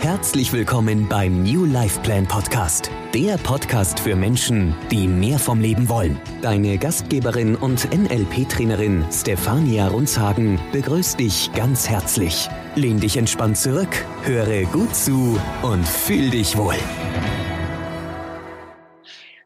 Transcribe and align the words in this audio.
Herzlich 0.00 0.52
willkommen 0.52 1.08
beim 1.08 1.42
New 1.44 1.64
Life 1.64 2.00
Plan 2.00 2.26
Podcast, 2.26 2.90
der 3.14 3.38
Podcast 3.38 4.00
für 4.00 4.14
Menschen, 4.14 4.76
die 4.90 5.08
mehr 5.08 5.38
vom 5.38 5.60
Leben 5.60 5.88
wollen. 5.88 6.20
Deine 6.42 6.76
Gastgeberin 6.76 7.56
und 7.56 7.88
NLP-Trainerin 7.90 9.06
Stefania 9.10 9.88
Runzhagen 9.88 10.60
begrüßt 10.72 11.18
dich 11.18 11.50
ganz 11.54 11.88
herzlich. 11.88 12.48
Lehn 12.74 13.00
dich 13.00 13.16
entspannt 13.16 13.56
zurück, 13.56 14.04
höre 14.24 14.64
gut 14.64 14.94
zu 14.94 15.40
und 15.62 15.88
fühl 15.88 16.28
dich 16.30 16.56
wohl. 16.58 16.76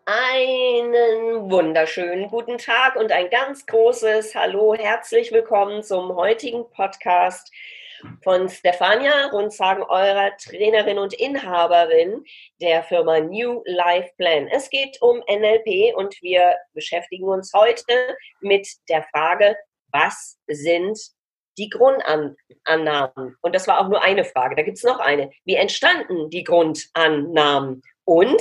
Einen 0.07 1.51
wunderschönen 1.51 2.29
guten 2.29 2.59
Tag 2.59 2.97
und 2.97 3.13
ein 3.13 3.31
ganz 3.31 3.67
großes 3.67 4.35
Hallo, 4.35 4.75
herzlich 4.75 5.31
willkommen 5.31 5.83
zum 5.85 6.17
heutigen 6.17 6.69
Podcast 6.71 7.53
von 8.23 8.49
Stefania 8.49 9.27
Rundsagen, 9.29 9.83
eurer 9.83 10.37
Trainerin 10.37 10.99
und 10.99 11.15
Inhaberin 11.15 12.25
der 12.61 12.83
Firma 12.83 13.21
New 13.21 13.63
Life 13.65 14.11
Plan. 14.17 14.49
Es 14.49 14.71
geht 14.71 15.01
um 15.01 15.19
NLP 15.29 15.97
und 15.97 16.21
wir 16.23 16.57
beschäftigen 16.75 17.29
uns 17.29 17.53
heute 17.55 18.17
mit 18.41 18.69
der 18.89 19.03
Frage, 19.05 19.57
was 19.93 20.39
sind 20.47 20.99
die 21.59 21.69
Grundannahmen? 21.69 23.37
Und 23.41 23.55
das 23.55 23.67
war 23.67 23.81
auch 23.81 23.89
nur 23.89 24.03
eine 24.03 24.25
Frage. 24.25 24.55
Da 24.57 24.63
gibt 24.63 24.79
es 24.79 24.85
noch 24.85 25.01
eine. 25.01 25.31
Wie 25.45 25.57
entstanden 25.57 26.31
die 26.31 26.45
Grundannahmen? 26.45 27.83
Und 28.05 28.41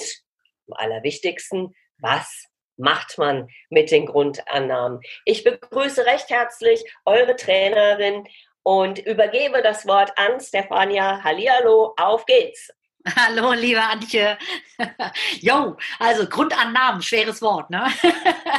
am 0.67 0.73
allerwichtigsten, 0.73 1.75
was 1.99 2.47
macht 2.77 3.17
man 3.17 3.49
mit 3.69 3.91
den 3.91 4.05
Grundannahmen? 4.05 5.01
Ich 5.25 5.43
begrüße 5.43 6.05
recht 6.05 6.29
herzlich 6.29 6.83
eure 7.05 7.35
Trainerin 7.35 8.27
und 8.67 8.99
übergebe 8.99 9.61
das 9.61 9.87
Wort 9.87 10.11
an 10.17 10.41
Stefania. 10.41 11.23
Hallihallo, 11.23 11.93
auf 11.95 12.25
geht's. 12.25 12.69
Hallo, 13.15 13.53
liebe 13.53 13.81
Antje. 13.81 14.37
Jo, 15.39 15.77
also 15.99 16.27
Grundannahmen, 16.27 17.01
schweres 17.01 17.41
Wort, 17.41 17.69
ne? 17.69 17.87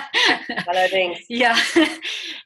Allerdings. 0.66 1.18
Ja, 1.28 1.54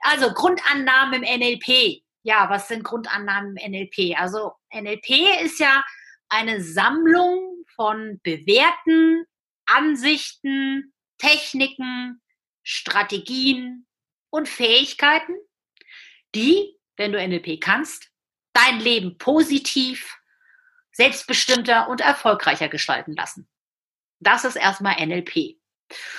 also 0.00 0.32
Grundannahmen 0.32 1.22
im 1.22 1.38
NLP. 1.38 2.02
Ja, 2.24 2.50
was 2.50 2.66
sind 2.66 2.82
Grundannahmen 2.82 3.56
im 3.56 3.70
NLP? 3.70 4.18
Also 4.18 4.54
NLP 4.74 5.44
ist 5.44 5.60
ja 5.60 5.84
eine 6.28 6.60
Sammlung 6.60 7.64
von 7.76 8.18
bewährten 8.24 9.24
Ansichten, 9.66 10.92
Techniken, 11.18 12.20
Strategien 12.64 13.86
und 14.30 14.48
Fähigkeiten, 14.48 15.36
die 16.34 16.76
wenn 16.96 17.12
du 17.12 17.26
NLP 17.26 17.60
kannst, 17.60 18.10
dein 18.52 18.80
Leben 18.80 19.18
positiv, 19.18 20.18
selbstbestimmter 20.92 21.88
und 21.88 22.00
erfolgreicher 22.00 22.68
gestalten 22.68 23.14
lassen. 23.14 23.48
Das 24.20 24.44
ist 24.44 24.56
erstmal 24.56 25.04
NLP. 25.04 25.56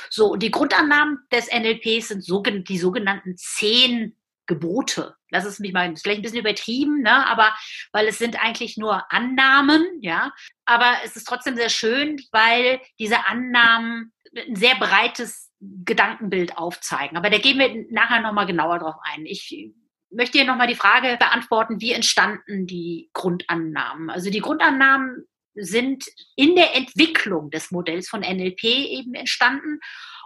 So, 0.09 0.31
und 0.33 0.43
die 0.43 0.51
Grundannahmen 0.51 1.19
des 1.31 1.47
NLPs 1.51 2.09
sind 2.09 2.69
die 2.69 2.77
sogenannten 2.77 3.37
zehn 3.37 4.15
Gebote. 4.45 5.15
Lass 5.29 5.45
es 5.45 5.59
mich 5.59 5.71
mal, 5.71 5.91
ist 5.91 6.03
vielleicht 6.03 6.19
ein 6.19 6.23
bisschen 6.23 6.39
übertrieben, 6.39 7.01
ne? 7.01 7.25
aber 7.27 7.55
weil 7.91 8.07
es 8.07 8.17
sind 8.17 8.43
eigentlich 8.43 8.77
nur 8.77 9.11
Annahmen, 9.11 9.85
ja. 10.01 10.33
Aber 10.65 10.97
es 11.05 11.15
ist 11.15 11.25
trotzdem 11.25 11.55
sehr 11.55 11.69
schön, 11.69 12.21
weil 12.31 12.81
diese 12.99 13.25
Annahmen 13.25 14.13
ein 14.35 14.55
sehr 14.55 14.75
breites 14.75 15.51
Gedankenbild 15.59 16.57
aufzeigen. 16.57 17.17
Aber 17.17 17.29
da 17.29 17.37
gehen 17.37 17.57
wir 17.57 17.85
nachher 17.89 18.21
nochmal 18.21 18.45
genauer 18.45 18.79
drauf 18.79 18.95
ein. 19.03 19.25
Ich 19.25 19.71
möchte 20.13 20.37
hier 20.37 20.47
nochmal 20.47 20.67
die 20.67 20.75
Frage 20.75 21.17
beantworten, 21.17 21.81
wie 21.81 21.93
entstanden 21.93 22.67
die 22.67 23.09
Grundannahmen? 23.13 24.09
Also 24.09 24.29
die 24.29 24.41
Grundannahmen 24.41 25.27
sind 25.55 26.05
in 26.35 26.55
der 26.55 26.75
Entwicklung 26.75 27.51
des 27.51 27.71
Modells 27.71 28.09
von 28.09 28.21
NLP 28.21 28.63
eben 28.63 29.13
entstanden. 29.13 29.79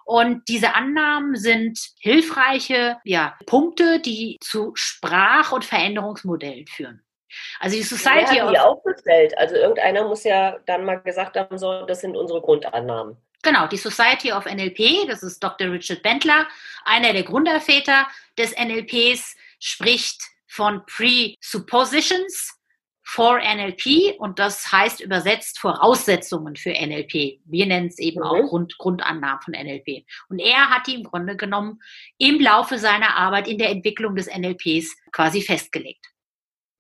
Und 0.06 0.48
diese 0.48 0.74
Annahmen 0.74 1.36
sind 1.36 1.80
hilfreiche 2.00 2.98
ja, 3.04 3.38
Punkte, 3.46 4.00
die 4.00 4.38
zu 4.40 4.72
Sprach- 4.76 5.52
und 5.52 5.66
Veränderungsmodellen 5.66 6.66
führen. 6.68 7.04
Also 7.60 7.76
die 7.76 7.84
Society 7.84 8.36
Wer 8.36 8.46
hat 8.46 8.54
die 8.54 8.60
aufgestellt. 8.60 9.38
Also 9.38 9.56
irgendeiner 9.56 10.08
muss 10.08 10.24
ja 10.24 10.58
dann 10.66 10.86
mal 10.86 11.02
gesagt 11.02 11.36
haben, 11.36 11.58
so, 11.58 11.86
das 11.86 12.02
sind 12.02 12.16
unsere 12.16 12.42
Grundannahmen. 12.42 13.18
Genau, 13.44 13.68
die 13.68 13.78
Society 13.78 14.32
of 14.32 14.46
NLP, 14.46 15.08
das 15.08 15.24
ist 15.24 15.44
Dr. 15.44 15.72
Richard 15.72 16.02
Bentler, 16.02 16.48
einer 16.86 17.14
der 17.14 17.24
Gründerväter 17.24 18.08
des 18.38 18.56
NLPs, 18.58 19.36
spricht 19.60 20.22
von 20.48 20.84
Presuppositions 20.86 22.58
for 23.10 23.40
NLP 23.40 24.20
und 24.20 24.38
das 24.38 24.70
heißt 24.70 25.00
übersetzt 25.00 25.60
Voraussetzungen 25.60 26.58
für 26.58 26.72
NLP. 26.72 27.40
Wir 27.46 27.66
nennen 27.66 27.88
es 27.88 28.00
eben 28.00 28.20
mhm. 28.20 28.26
auch 28.26 28.50
Grund, 28.50 28.78
Grundannahmen 28.78 29.42
von 29.42 29.54
NLP. 29.54 30.06
Und 30.30 30.40
er 30.40 30.70
hat 30.70 30.88
die 30.88 30.96
im 30.96 31.04
Grunde 31.04 31.38
genommen 31.38 31.80
im 32.18 32.40
Laufe 32.42 32.78
seiner 32.78 33.16
Arbeit 33.16 33.48
in 33.48 33.58
der 33.58 33.70
Entwicklung 33.70 34.16
des 34.16 34.28
NLPs 34.28 34.94
quasi 35.14 35.42
festgelegt. 35.42 36.06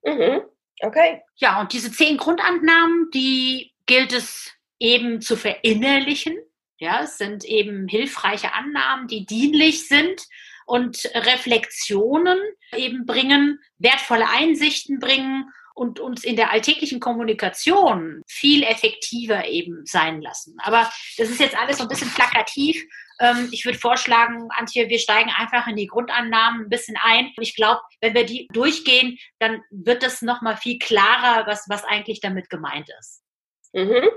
Mhm. 0.04 0.42
Okay. 0.82 1.22
Ja, 1.38 1.62
und 1.62 1.72
diese 1.72 1.92
zehn 1.92 2.18
Grundannahmen, 2.18 3.09
die 3.14 3.74
gilt 3.86 4.12
es 4.12 4.54
eben 4.80 5.22
zu 5.22 5.38
verinnerlichen. 5.38 6.38
Ja, 6.78 7.04
es 7.04 7.18
sind 7.18 7.46
eben 7.46 7.88
hilfreiche 7.88 8.54
Annahmen, 8.54 9.08
die 9.08 9.26
dienlich 9.26 9.88
sind 9.88 10.22
und 10.67 11.09
Reflexionen 11.16 12.38
eben 12.75 13.05
bringen, 13.05 13.59
wertvolle 13.79 14.29
Einsichten 14.29 15.00
bringen 15.00 15.50
und 15.73 16.00
uns 16.00 16.23
in 16.23 16.35
der 16.35 16.51
alltäglichen 16.51 17.00
Kommunikation 17.00 18.22
viel 18.28 18.63
effektiver 18.63 19.47
eben 19.47 19.85
sein 19.85 20.22
lassen. 20.22 20.57
Aber 20.59 20.91
das 21.17 21.29
ist 21.29 21.39
jetzt 21.39 21.57
alles 21.57 21.78
so 21.78 21.83
ein 21.83 21.89
bisschen 21.89 22.09
plakativ. 22.09 22.83
Ähm, 23.19 23.47
ich 23.51 23.63
würde 23.63 23.79
vorschlagen, 23.79 24.50
Antje, 24.57 24.89
wir 24.89 25.00
steigen 25.00 25.29
einfach 25.29 25.67
in 25.67 25.78
die 25.78 25.88
Grundannahmen 25.88 26.66
ein 26.66 26.69
bisschen 26.69 26.97
ein. 27.01 27.31
Ich 27.39 27.55
glaube, 27.55 27.79
wenn 28.01 28.13
wir 28.13 28.25
die 28.25 28.49
durchgehen, 28.51 29.17
dann 29.39 29.61
wird 29.69 30.03
das 30.03 30.22
nochmal 30.22 30.57
viel 30.57 30.79
klarer, 30.79 31.47
was, 31.47 31.66
was 31.69 31.85
eigentlich 31.85 32.19
damit 32.19 32.49
gemeint 32.49 32.89
ist. 32.99 33.23
Mhm. 33.72 34.09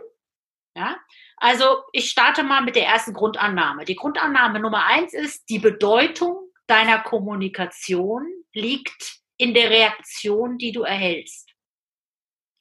Ja, 0.76 0.96
also 1.36 1.82
ich 1.92 2.10
starte 2.10 2.42
mal 2.42 2.62
mit 2.62 2.76
der 2.76 2.86
ersten 2.86 3.12
Grundannahme. 3.12 3.84
Die 3.84 3.96
Grundannahme 3.96 4.60
Nummer 4.60 4.86
eins 4.86 5.12
ist, 5.14 5.48
die 5.48 5.58
Bedeutung 5.58 6.48
deiner 6.66 7.00
Kommunikation 7.00 8.26
liegt 8.52 9.20
in 9.36 9.54
der 9.54 9.70
Reaktion, 9.70 10.58
die 10.58 10.70
du 10.70 10.82
erhältst. 10.82 11.50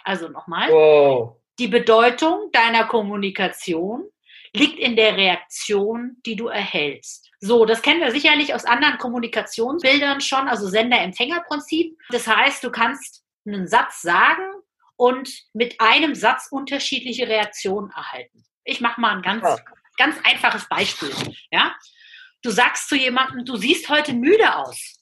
Also 0.03 0.30
nochmal. 0.30 0.72
Wow. 0.72 1.36
Die 1.59 1.68
Bedeutung 1.68 2.50
deiner 2.52 2.86
Kommunikation 2.86 4.09
liegt 4.53 4.80
in 4.80 4.96
der 4.96 5.16
Reaktion, 5.16 6.18
die 6.25 6.36
du 6.36 6.48
erhältst. 6.48 7.30
So, 7.40 7.66
das 7.66 7.81
kennen 7.81 8.02
wir 8.02 8.12
sicherlich 8.12 8.53
aus 8.53 8.66
anderen 8.66 8.98
Kommunikationsbildern 8.98 10.22
schon, 10.22 10.48
also 10.48 10.68
Sender-Empfänger-Prinzip. 10.68 11.98
Das 12.09 12.28
heißt, 12.28 12.64
du 12.64 12.72
kannst 12.72 13.24
einen 13.46 13.68
Satz 13.68 14.02
sagen 14.02 14.42
und 15.00 15.32
mit 15.54 15.80
einem 15.80 16.14
Satz 16.14 16.50
unterschiedliche 16.52 17.26
Reaktionen 17.26 17.90
erhalten. 17.92 18.44
Ich 18.66 18.82
mache 18.82 19.00
mal 19.00 19.16
ein 19.16 19.22
ganz, 19.22 19.44
ja. 19.44 19.58
ganz 19.98 20.18
einfaches 20.26 20.68
Beispiel. 20.68 21.12
Ja? 21.52 21.74
Du 22.42 22.50
sagst 22.50 22.90
zu 22.90 22.98
jemandem, 22.98 23.46
du 23.46 23.56
siehst 23.56 23.88
heute 23.88 24.12
müde 24.12 24.58
aus. 24.58 25.00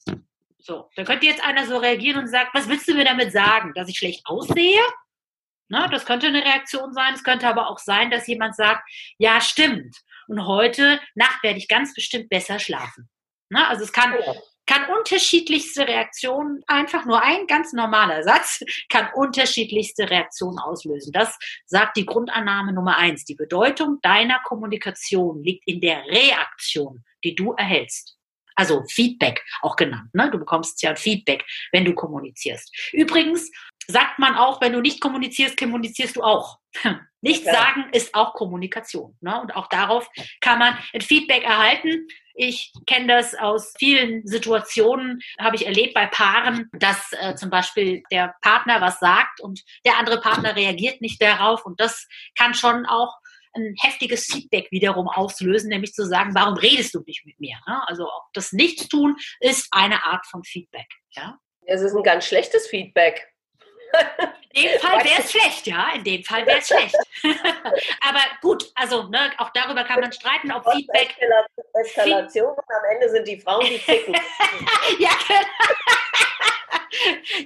So, 0.60 0.88
da 0.94 1.02
könnte 1.02 1.26
jetzt 1.26 1.42
einer 1.42 1.66
so 1.66 1.78
reagieren 1.78 2.20
und 2.20 2.28
sagt, 2.28 2.54
was 2.54 2.68
willst 2.68 2.86
du 2.86 2.94
mir 2.94 3.04
damit 3.04 3.32
sagen? 3.32 3.72
Dass 3.74 3.88
ich 3.88 3.98
schlecht 3.98 4.24
aussehe? 4.24 4.80
Na, 5.68 5.88
das 5.88 6.06
könnte 6.06 6.28
eine 6.28 6.44
Reaktion 6.44 6.92
sein. 6.92 7.14
Es 7.14 7.24
könnte 7.24 7.48
aber 7.48 7.68
auch 7.68 7.78
sein, 7.78 8.12
dass 8.12 8.28
jemand 8.28 8.54
sagt, 8.54 8.88
ja, 9.18 9.40
stimmt. 9.40 9.96
Und 10.28 10.46
heute 10.46 11.00
Nacht 11.16 11.42
werde 11.42 11.58
ich 11.58 11.66
ganz 11.66 11.92
bestimmt 11.92 12.28
besser 12.28 12.60
schlafen. 12.60 13.08
Na, 13.50 13.66
also 13.66 13.82
es 13.82 13.92
kann, 13.92 14.14
kann 14.68 14.84
unterschiedlichste 14.96 15.88
Reaktionen, 15.88 16.62
einfach 16.66 17.06
nur 17.06 17.22
ein 17.22 17.46
ganz 17.46 17.72
normaler 17.72 18.22
Satz, 18.22 18.60
kann 18.88 19.08
unterschiedlichste 19.14 20.08
Reaktionen 20.08 20.58
auslösen. 20.58 21.12
Das 21.12 21.36
sagt 21.66 21.96
die 21.96 22.06
Grundannahme 22.06 22.72
Nummer 22.72 22.96
eins. 22.98 23.24
Die 23.24 23.34
Bedeutung 23.34 23.98
deiner 24.02 24.38
Kommunikation 24.44 25.42
liegt 25.42 25.66
in 25.66 25.80
der 25.80 26.04
Reaktion, 26.04 27.02
die 27.24 27.34
du 27.34 27.52
erhältst. 27.52 28.16
Also 28.54 28.84
Feedback 28.90 29.44
auch 29.62 29.76
genannt. 29.76 30.12
Ne? 30.12 30.30
Du 30.30 30.38
bekommst 30.38 30.82
ja 30.82 30.94
Feedback, 30.96 31.44
wenn 31.72 31.84
du 31.84 31.94
kommunizierst. 31.94 32.74
Übrigens, 32.92 33.50
sagt 33.86 34.18
man 34.18 34.34
auch, 34.34 34.60
wenn 34.60 34.72
du 34.72 34.80
nicht 34.80 35.00
kommunizierst, 35.00 35.56
kommunizierst 35.56 36.16
du 36.16 36.22
auch. 36.22 36.58
Nichts 37.20 37.46
ja. 37.46 37.52
sagen 37.52 37.88
ist 37.92 38.14
auch 38.14 38.34
Kommunikation. 38.34 39.16
Ne? 39.20 39.40
Und 39.40 39.56
auch 39.56 39.68
darauf 39.68 40.08
kann 40.40 40.58
man 40.58 40.78
ein 40.92 41.00
Feedback 41.00 41.44
erhalten. 41.44 42.06
Ich 42.34 42.72
kenne 42.86 43.08
das 43.08 43.34
aus 43.34 43.74
vielen 43.78 44.24
Situationen, 44.24 45.20
habe 45.40 45.56
ich 45.56 45.66
erlebt 45.66 45.94
bei 45.94 46.06
Paaren, 46.06 46.70
dass 46.72 47.12
äh, 47.12 47.34
zum 47.34 47.50
Beispiel 47.50 48.04
der 48.12 48.36
Partner 48.42 48.80
was 48.80 49.00
sagt 49.00 49.40
und 49.40 49.60
der 49.84 49.98
andere 49.98 50.20
Partner 50.20 50.54
reagiert 50.54 51.00
nicht 51.00 51.20
darauf. 51.20 51.66
Und 51.66 51.80
das 51.80 52.06
kann 52.36 52.54
schon 52.54 52.86
auch 52.86 53.16
ein 53.54 53.74
heftiges 53.80 54.26
Feedback 54.26 54.70
wiederum 54.70 55.08
auslösen, 55.08 55.68
nämlich 55.68 55.92
zu 55.92 56.06
sagen, 56.06 56.34
warum 56.34 56.54
redest 56.54 56.94
du 56.94 57.02
nicht 57.06 57.26
mit 57.26 57.40
mir? 57.40 57.56
Ne? 57.66 57.82
Also 57.88 58.06
auch 58.06 58.28
das 58.32 58.52
Nichtstun 58.52 59.16
ist 59.40 59.68
eine 59.72 60.04
Art 60.04 60.26
von 60.26 60.44
Feedback. 60.44 60.86
Ja? 61.10 61.38
Es 61.66 61.82
ist 61.82 61.94
ein 61.94 62.02
ganz 62.02 62.26
schlechtes 62.26 62.66
Feedback. 62.68 63.27
In 64.52 64.62
dem 64.62 64.80
Fall 64.80 65.04
wäre 65.04 65.20
es 65.20 65.30
schlecht, 65.30 65.66
ja. 65.66 65.92
In 65.94 66.04
dem 66.04 66.24
Fall 66.24 66.46
wäre 66.46 66.58
es 66.58 66.66
schlecht. 66.66 66.96
Aber 68.00 68.20
gut, 68.40 68.70
also 68.74 69.04
ne, 69.04 69.30
auch 69.38 69.50
darüber 69.50 69.84
kann 69.84 70.00
man 70.00 70.12
streiten, 70.12 70.50
ob 70.50 70.70
Feedback. 70.72 71.14
Eskalation 71.74 72.50
und 72.50 72.58
am 72.58 72.84
Ende 72.92 73.08
sind 73.10 73.28
die 73.28 73.38
Frauen, 73.38 73.66
die 73.66 73.78
ticken. 73.78 74.14
ja, 74.98 75.10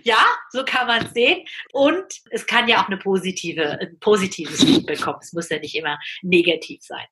ja, 0.03 0.25
so 0.51 0.65
kann 0.65 0.87
man 0.87 1.05
es 1.05 1.13
sehen. 1.13 1.47
Und 1.73 2.07
es 2.31 2.47
kann 2.47 2.69
ja 2.69 2.83
auch 2.83 2.87
eine 2.87 2.97
positive, 2.97 3.79
ein 3.81 3.99
positives 3.99 4.63
Feedback 4.63 5.01
kommen. 5.01 5.19
Es 5.21 5.33
muss 5.33 5.49
ja 5.49 5.59
nicht 5.59 5.75
immer 5.75 5.99
negativ 6.23 6.83
sein. 6.83 7.07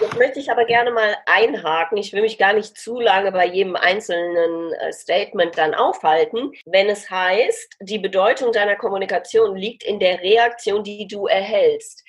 Jetzt 0.00 0.16
möchte 0.16 0.38
ich 0.38 0.50
aber 0.50 0.64
gerne 0.64 0.90
mal 0.90 1.16
einhaken. 1.26 1.98
Ich 1.98 2.12
will 2.12 2.22
mich 2.22 2.38
gar 2.38 2.52
nicht 2.52 2.78
zu 2.78 3.00
lange 3.00 3.32
bei 3.32 3.46
jedem 3.46 3.76
einzelnen 3.76 4.72
äh, 4.74 4.92
Statement 4.92 5.58
dann 5.58 5.74
aufhalten. 5.74 6.52
Wenn 6.64 6.88
es 6.88 7.10
heißt, 7.10 7.76
die 7.80 7.98
Bedeutung 7.98 8.52
deiner 8.52 8.76
Kommunikation 8.76 9.56
liegt 9.56 9.82
in 9.82 9.98
der 9.98 10.20
Reaktion, 10.20 10.84
die 10.84 11.06
du 11.06 11.26
erhältst, 11.26 12.04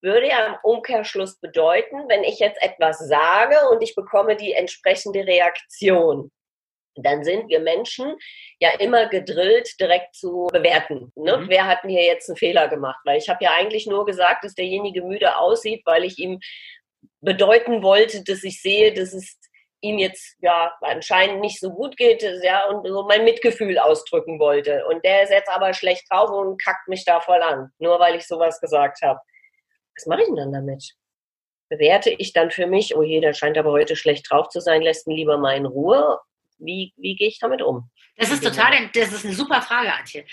würde 0.00 0.28
ja 0.28 0.46
im 0.46 0.56
Umkehrschluss 0.62 1.38
bedeuten, 1.40 2.08
wenn 2.08 2.24
ich 2.24 2.38
jetzt 2.38 2.60
etwas 2.62 2.98
sage 2.98 3.56
und 3.70 3.82
ich 3.82 3.94
bekomme 3.94 4.36
die 4.36 4.52
entsprechende 4.52 5.26
Reaktion, 5.26 6.30
dann 6.96 7.24
sind 7.24 7.48
wir 7.48 7.60
Menschen 7.60 8.14
ja 8.60 8.70
immer 8.78 9.08
gedrillt, 9.08 9.78
direkt 9.80 10.14
zu 10.14 10.48
bewerten. 10.52 11.12
Ne? 11.16 11.38
Mhm. 11.38 11.48
Wer 11.48 11.66
hat 11.66 11.80
hier 11.82 12.04
jetzt 12.04 12.28
einen 12.28 12.36
Fehler 12.36 12.68
gemacht? 12.68 13.00
Weil 13.04 13.18
ich 13.18 13.28
habe 13.28 13.42
ja 13.44 13.50
eigentlich 13.58 13.86
nur 13.86 14.04
gesagt, 14.06 14.44
dass 14.44 14.54
derjenige 14.54 15.02
müde 15.02 15.36
aussieht, 15.36 15.82
weil 15.84 16.04
ich 16.04 16.18
ihm 16.18 16.40
bedeuten 17.20 17.82
wollte, 17.82 18.22
dass 18.22 18.44
ich 18.44 18.60
sehe, 18.62 18.92
dass 18.92 19.12
es 19.12 19.38
ihm 19.80 19.98
jetzt 19.98 20.36
ja 20.40 20.72
anscheinend 20.80 21.40
nicht 21.40 21.60
so 21.60 21.70
gut 21.70 21.96
geht, 21.96 22.22
ja, 22.42 22.66
und 22.68 22.86
so 22.86 23.04
mein 23.04 23.24
Mitgefühl 23.24 23.78
ausdrücken 23.78 24.38
wollte. 24.38 24.86
Und 24.86 25.04
der 25.04 25.22
ist 25.22 25.30
jetzt 25.30 25.50
aber 25.50 25.74
schlecht 25.74 26.10
drauf 26.10 26.30
und 26.30 26.62
kackt 26.62 26.88
mich 26.88 27.04
da 27.04 27.20
voll 27.20 27.42
an, 27.42 27.70
nur 27.78 28.00
weil 28.00 28.16
ich 28.16 28.26
sowas 28.26 28.60
gesagt 28.60 29.02
habe. 29.02 29.20
Was 29.96 30.06
mache 30.06 30.22
ich 30.22 30.26
denn 30.26 30.36
dann 30.36 30.52
damit? 30.52 30.94
Bewerte 31.68 32.10
ich 32.10 32.32
dann 32.32 32.50
für 32.50 32.66
mich, 32.66 32.96
oh 32.96 33.02
je, 33.02 33.20
der 33.20 33.34
scheint 33.34 33.58
aber 33.58 33.72
heute 33.72 33.94
schlecht 33.94 34.30
drauf 34.30 34.48
zu 34.48 34.60
sein, 34.60 34.82
lässt 34.82 35.06
ihn 35.06 35.16
lieber 35.16 35.38
mal 35.38 35.56
in 35.56 35.66
Ruhe? 35.66 36.18
Wie, 36.58 36.92
wie 36.96 37.16
gehe 37.16 37.28
ich 37.28 37.38
damit 37.38 37.62
um? 37.62 37.90
Das 38.16 38.30
ist 38.30 38.44
total, 38.44 38.90
das 38.94 39.12
ist 39.12 39.24
eine 39.24 39.34
super 39.34 39.60
Frage, 39.60 39.92
Antje. 39.92 40.24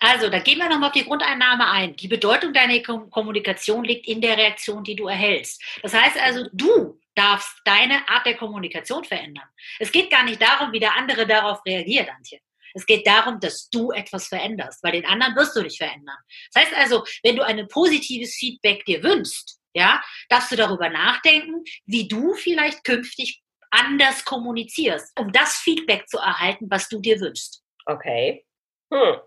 Also, 0.00 0.28
da 0.28 0.40
gehen 0.40 0.58
wir 0.58 0.68
nochmal 0.68 0.88
auf 0.88 0.94
die 0.94 1.04
Grundeinnahme 1.04 1.70
ein. 1.70 1.94
Die 1.94 2.08
Bedeutung 2.08 2.52
deiner 2.52 2.80
Kommunikation 2.80 3.84
liegt 3.84 4.08
in 4.08 4.20
der 4.20 4.36
Reaktion, 4.36 4.82
die 4.82 4.96
du 4.96 5.06
erhältst. 5.06 5.62
Das 5.82 5.94
heißt 5.94 6.18
also, 6.18 6.48
du 6.52 7.00
darfst 7.14 7.60
deine 7.64 8.08
Art 8.08 8.26
der 8.26 8.36
Kommunikation 8.36 9.04
verändern. 9.04 9.48
Es 9.78 9.92
geht 9.92 10.10
gar 10.10 10.24
nicht 10.24 10.42
darum, 10.42 10.72
wie 10.72 10.80
der 10.80 10.96
andere 10.96 11.26
darauf 11.26 11.64
reagiert, 11.64 12.08
Antje. 12.08 12.40
Es 12.72 12.86
geht 12.86 13.06
darum, 13.06 13.40
dass 13.40 13.68
du 13.68 13.90
etwas 13.90 14.28
veränderst, 14.28 14.82
weil 14.82 14.92
den 14.92 15.06
anderen 15.06 15.34
wirst 15.36 15.56
du 15.56 15.62
nicht 15.62 15.78
verändern. 15.78 16.16
Das 16.52 16.64
heißt 16.64 16.76
also, 16.76 17.04
wenn 17.22 17.36
du 17.36 17.44
ein 17.44 17.66
positives 17.68 18.34
Feedback 18.36 18.84
dir 18.84 19.02
wünschst, 19.02 19.58
ja, 19.74 20.02
darfst 20.28 20.50
du 20.50 20.56
darüber 20.56 20.88
nachdenken, 20.88 21.62
wie 21.86 22.08
du 22.08 22.34
vielleicht 22.34 22.82
künftig 22.84 23.42
anders 23.70 24.24
kommunizierst, 24.24 25.18
um 25.18 25.32
das 25.32 25.56
Feedback 25.56 26.08
zu 26.08 26.18
erhalten, 26.18 26.66
was 26.70 26.88
du 26.88 27.00
dir 27.00 27.20
wünschst. 27.20 27.62
Okay. 27.86 28.46
Hm. 28.92 29.20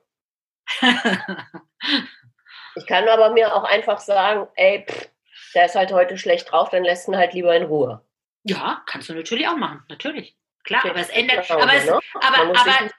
ich 2.75 2.85
kann 2.87 3.07
aber 3.07 3.31
mir 3.31 3.55
auch 3.55 3.63
einfach 3.63 3.99
sagen, 3.99 4.47
ey, 4.55 4.85
pff, 4.87 5.09
der 5.53 5.65
ist 5.65 5.75
halt 5.75 5.91
heute 5.91 6.17
schlecht 6.17 6.51
drauf, 6.51 6.69
dann 6.69 6.83
lässt 6.83 7.07
ihn 7.07 7.17
halt 7.17 7.33
lieber 7.33 7.55
in 7.55 7.63
Ruhe. 7.63 8.05
Ja, 8.43 8.83
kannst 8.85 9.09
du 9.09 9.13
natürlich 9.13 9.47
auch 9.47 9.57
machen, 9.57 9.83
natürlich. 9.89 10.37
Klar, 10.63 10.85
aber 10.85 10.99
es 10.99 11.09
ändert. 11.09 11.49
Aber, 11.51 11.73
es, 11.73 11.85
ne? 11.85 11.99
aber, 12.21 12.45
muss 12.45 12.57
aber, 12.57 12.89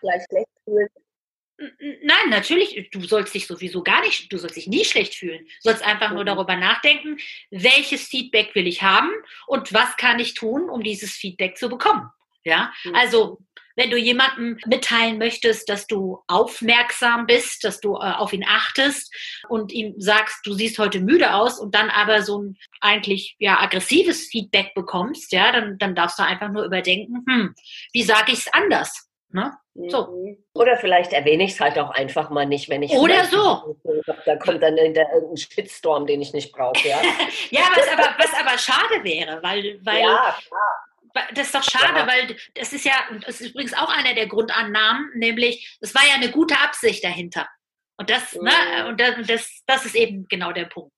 Nein, 1.57 2.31
natürlich, 2.31 2.91
du 2.91 3.01
sollst 3.03 3.35
dich 3.35 3.47
sowieso 3.47 3.83
gar 3.83 4.01
nicht, 4.01 4.33
du 4.33 4.39
sollst 4.39 4.57
dich 4.57 4.67
nie 4.67 4.85
schlecht 4.85 5.15
fühlen. 5.15 5.45
Du 5.45 5.71
sollst 5.71 5.85
einfach 5.85 6.11
nur 6.11 6.23
mhm. 6.23 6.27
darüber 6.27 6.57
nachdenken, 6.57 7.19
welches 7.51 8.09
Feedback 8.09 8.55
will 8.55 8.67
ich 8.67 8.83
haben 8.83 9.11
und 9.47 9.73
was 9.73 9.97
kann 9.97 10.19
ich 10.19 10.35
tun, 10.35 10.69
um 10.69 10.83
dieses 10.83 11.13
Feedback 11.13 11.57
zu 11.57 11.69
bekommen. 11.69 12.11
Ja, 12.45 12.73
mhm. 12.85 12.95
also 12.95 13.39
wenn 13.77 13.91
du 13.91 13.97
jemandem 13.97 14.59
mitteilen 14.67 15.19
möchtest, 15.19 15.69
dass 15.69 15.87
du 15.87 16.23
aufmerksam 16.29 17.27
bist, 17.27 17.65
dass 17.65 17.81
du 17.81 17.95
äh, 17.95 18.13
auf 18.13 18.33
ihn 18.33 18.45
achtest 18.47 19.13
und 19.49 19.73
ihm 19.73 19.95
sagst, 19.99 20.47
du 20.47 20.53
siehst 20.53 20.79
heute 20.79 21.01
müde 21.01 21.35
aus 21.35 21.59
und 21.59 21.75
dann 21.75 21.91
aber 21.91 22.23
so 22.23 22.41
ein 22.41 22.57
eigentlich 22.81 23.37
ja 23.39 23.61
aggressives 23.61 24.29
Feedback 24.29 24.75
bekommst, 24.75 25.33
ja, 25.33 25.53
dann, 25.53 25.79
dann 25.79 25.95
darfst 25.95 26.19
du 26.19 26.23
einfach 26.23 26.51
nur 26.51 26.65
überdenken, 26.65 27.25
hm, 27.29 27.55
wie 27.93 28.03
sage 28.03 28.33
ich 28.33 28.41
es 28.41 28.53
anders? 28.53 29.09
Ne? 29.35 29.53
So. 29.89 30.13
Mhm. 30.13 30.39
Oder 30.55 30.77
vielleicht 30.77 31.13
erwähne 31.13 31.43
ich 31.43 31.55
es 31.55 31.61
halt 31.61 31.77
auch 31.77 31.91
einfach 31.91 32.31
mal 32.31 32.47
nicht, 32.47 32.69
wenn 32.69 32.85
ich. 32.85 32.93
Oder 32.93 33.25
so. 33.25 33.77
Da 34.25 34.37
kommt 34.37 34.63
dann 34.63 34.79
ein 34.79 35.37
Shitstorm, 35.37 36.07
den 36.07 36.23
ich 36.23 36.33
nicht 36.33 36.53
brauche. 36.53 36.87
Ja, 36.87 37.03
ja 37.51 37.63
was, 37.75 37.89
aber, 37.89 38.15
was 38.17 38.33
aber 38.41 38.57
schade 38.57 39.03
wäre, 39.03 39.43
weil. 39.43 39.81
weil 39.85 40.03
ja, 40.03 40.37
klar. 40.47 41.29
Das 41.33 41.47
ist 41.47 41.55
doch 41.55 41.63
schade, 41.63 42.01
ja. 42.01 42.07
weil 42.07 42.37
das 42.55 42.73
ist 42.73 42.85
ja, 42.85 42.93
das 43.25 43.41
ist 43.41 43.51
übrigens 43.51 43.75
auch 43.75 43.89
einer 43.89 44.15
der 44.15 44.27
Grundannahmen, 44.27 45.11
nämlich, 45.15 45.77
es 45.81 45.95
war 45.95 46.03
ja 46.05 46.15
eine 46.15 46.31
gute 46.31 46.59
Absicht 46.59 47.05
dahinter. 47.05 47.49
Und 47.97 48.11
das, 48.11 48.33
ne, 48.35 48.41
mhm. 48.41 48.47
ne, 48.47 48.89
und 48.89 49.01
das, 49.01 49.27
das, 49.27 49.63
das 49.67 49.85
ist 49.85 49.95
eben 49.95 50.27
genau 50.29 50.53
der 50.53 50.65
Punkt. 50.65 50.95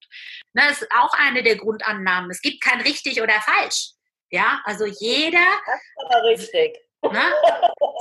Ne, 0.52 0.62
das 0.68 0.82
ist 0.82 0.92
auch 0.92 1.12
eine 1.18 1.42
der 1.42 1.56
Grundannahmen. 1.56 2.30
Es 2.30 2.40
gibt 2.40 2.62
kein 2.62 2.80
richtig 2.82 3.20
oder 3.22 3.40
falsch. 3.40 3.92
Ja, 4.30 4.60
also 4.64 4.84
jeder. 4.84 5.46
Das 5.66 5.80
ist 5.80 6.14
aber 6.14 6.24
richtig. 6.24 6.85
Ne? 7.12 7.23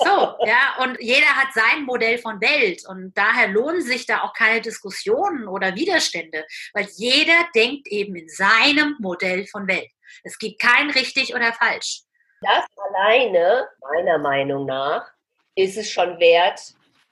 So, 0.04 0.36
ja, 0.46 0.75
und 0.84 0.98
jeder 1.00 1.28
hat 1.28 1.54
sein 1.54 1.84
Modell 1.84 2.18
von 2.18 2.42
Welt 2.42 2.84
und 2.88 3.13
daher 3.16 3.48
lohnen 3.48 3.81
sich 3.81 4.06
da 4.06 4.24
auch 4.24 4.34
keine 4.34 4.62
Diskussionen 4.62 5.48
oder 5.48 5.75
Widerstände, 5.75 6.46
weil 6.74 6.88
jeder 6.96 7.48
denkt 7.56 7.88
eben 7.88 8.16
in 8.16 8.30
seinem 8.30 8.96
Modell 9.00 9.46
von 9.48 9.68
Welt. 9.68 9.90
Es 10.24 10.38
gibt 10.38 10.60
kein 10.62 10.90
richtig 10.92 11.34
oder 11.34 11.54
falsch. 11.54 12.02
Das 12.42 12.66
alleine, 12.90 13.68
meiner 13.80 14.18
Meinung 14.18 14.66
nach, 14.66 15.07
ist 15.56 15.78
es 15.78 15.90
schon 15.90 16.19
wert, 16.19 16.60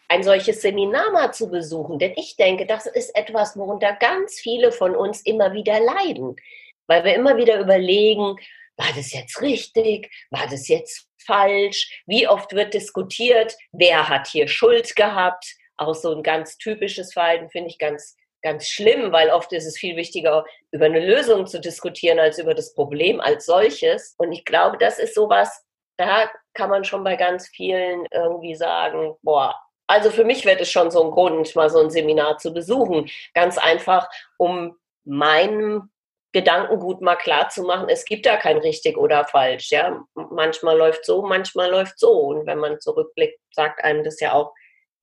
ein 0.10 0.24
solches 0.24 0.62
Seminar 0.62 1.12
mal 1.12 1.34
zu 1.34 1.50
besuchen. 1.50 1.98
Denn 1.98 2.13
ich 2.16 2.36
denke, 2.36 2.66
das 2.66 2.86
ist 2.86 3.16
etwas, 3.16 3.57
worunter 3.57 3.94
ganz 3.94 4.40
viele 4.40 4.72
von 4.72 4.95
uns 4.95 5.21
immer 5.21 5.54
wieder 5.54 5.80
leiden. 5.80 6.35
Weil 6.88 7.04
wir 7.04 7.16
immer 7.16 7.38
wieder 7.38 7.59
überlegen, 7.59 8.35
war 8.78 8.90
das 8.95 9.14
jetzt 9.14 9.42
richtig? 9.42 10.12
War 10.30 10.47
das 10.47 10.68
jetzt 10.68 11.07
falsch? 11.23 12.03
Wie 12.06 12.27
oft 12.27 12.53
wird 12.53 12.73
diskutiert? 12.73 13.56
Wer 13.71 14.09
hat 14.09 14.27
hier 14.27 14.47
Schuld 14.47 14.95
gehabt? 14.95 15.45
Auch 15.77 15.95
so 15.95 16.15
ein 16.15 16.23
ganz 16.23 16.57
typisches 16.57 17.13
Verhalten 17.13 17.49
finde 17.49 17.69
ich 17.69 17.80
ganz, 17.80 18.15
ganz 18.42 18.68
schlimm, 18.68 19.11
weil 19.11 19.30
oft 19.30 19.51
ist 19.53 19.65
es 19.65 19.77
viel 19.77 19.95
wichtiger, 19.95 20.45
über 20.71 20.85
eine 20.85 21.06
Lösung 21.06 21.47
zu 21.47 21.59
diskutieren, 21.59 22.19
als 22.19 22.37
über 22.37 22.53
das 22.53 22.73
Problem 22.73 23.19
als 23.19 23.45
solches. 23.45 24.15
Und 24.18 24.31
ich 24.31 24.45
glaube, 24.45 24.77
das 24.77 24.99
ist 24.99 25.15
sowas, 25.15 25.65
da 25.97 26.30
kann 26.53 26.69
man 26.69 26.83
schon 26.83 27.03
bei 27.03 27.15
ganz 27.15 27.47
vielen 27.47 28.06
irgendwie 28.11 28.56
sagen, 28.56 29.15
boah, 29.21 29.59
also 29.87 30.11
für 30.11 30.23
mich 30.23 30.45
wird 30.45 30.61
es 30.61 30.71
schon 30.71 30.92
so 30.92 31.03
ein 31.03 31.11
Grund, 31.11 31.56
mal 31.56 31.69
so 31.69 31.80
ein 31.80 31.89
Seminar 31.89 32.37
zu 32.37 32.53
besuchen. 32.53 33.09
Ganz 33.33 33.57
einfach, 33.57 34.09
um 34.37 34.77
meinem 35.03 35.89
Gedankengut 36.33 37.02
mal 37.02 37.16
klar 37.16 37.49
zu 37.49 37.63
machen, 37.63 37.90
es 37.90 38.06
gibt 38.06 38.25
da 38.25 38.37
kein 38.37 38.57
richtig 38.57 38.97
oder 38.97 39.25
falsch. 39.25 39.69
Ja, 39.69 40.04
manchmal 40.16 40.78
läuft 40.78 41.06
so, 41.06 41.21
manchmal 41.21 41.69
läuft 41.69 41.99
so. 41.99 42.11
Und 42.11 42.47
wenn 42.47 42.57
man 42.57 42.81
zurückblickt, 42.81 43.40
sagt 43.52 43.83
einem 43.83 44.04
das 44.04 44.19
ja 44.19 44.33
auch 44.33 44.52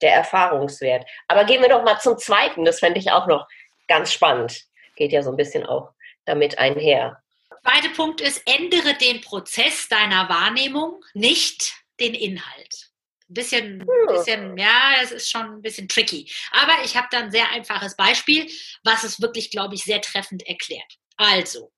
der 0.01 0.13
Erfahrungswert. 0.13 1.05
Aber 1.27 1.45
gehen 1.45 1.61
wir 1.61 1.69
doch 1.69 1.83
mal 1.83 1.99
zum 1.99 2.17
zweiten. 2.17 2.65
Das 2.65 2.79
fände 2.79 2.99
ich 2.99 3.11
auch 3.11 3.27
noch 3.27 3.47
ganz 3.87 4.11
spannend. 4.11 4.61
Geht 4.97 5.13
ja 5.13 5.23
so 5.23 5.31
ein 5.31 5.37
bisschen 5.37 5.65
auch 5.65 5.91
damit 6.25 6.59
einher. 6.59 7.21
Zweiter 7.63 7.93
Punkt 7.95 8.21
ist, 8.21 8.41
ändere 8.45 8.95
den 8.95 9.21
Prozess 9.21 9.87
deiner 9.87 10.27
Wahrnehmung, 10.27 11.03
nicht 11.13 11.73
den 11.99 12.13
Inhalt. 12.13 12.89
Ein 13.29 13.33
bisschen, 13.33 13.79
hm. 13.81 14.07
bisschen, 14.07 14.57
ja, 14.57 14.95
es 15.01 15.11
ist 15.11 15.29
schon 15.29 15.45
ein 15.45 15.61
bisschen 15.61 15.87
tricky. 15.87 16.29
Aber 16.51 16.83
ich 16.83 16.97
habe 16.97 17.07
da 17.11 17.19
ein 17.19 17.31
sehr 17.31 17.49
einfaches 17.51 17.95
Beispiel, 17.95 18.49
was 18.83 19.03
es 19.03 19.21
wirklich, 19.21 19.51
glaube 19.51 19.75
ich, 19.75 19.83
sehr 19.83 20.01
treffend 20.01 20.45
erklärt. 20.47 20.97
Also, 21.17 21.71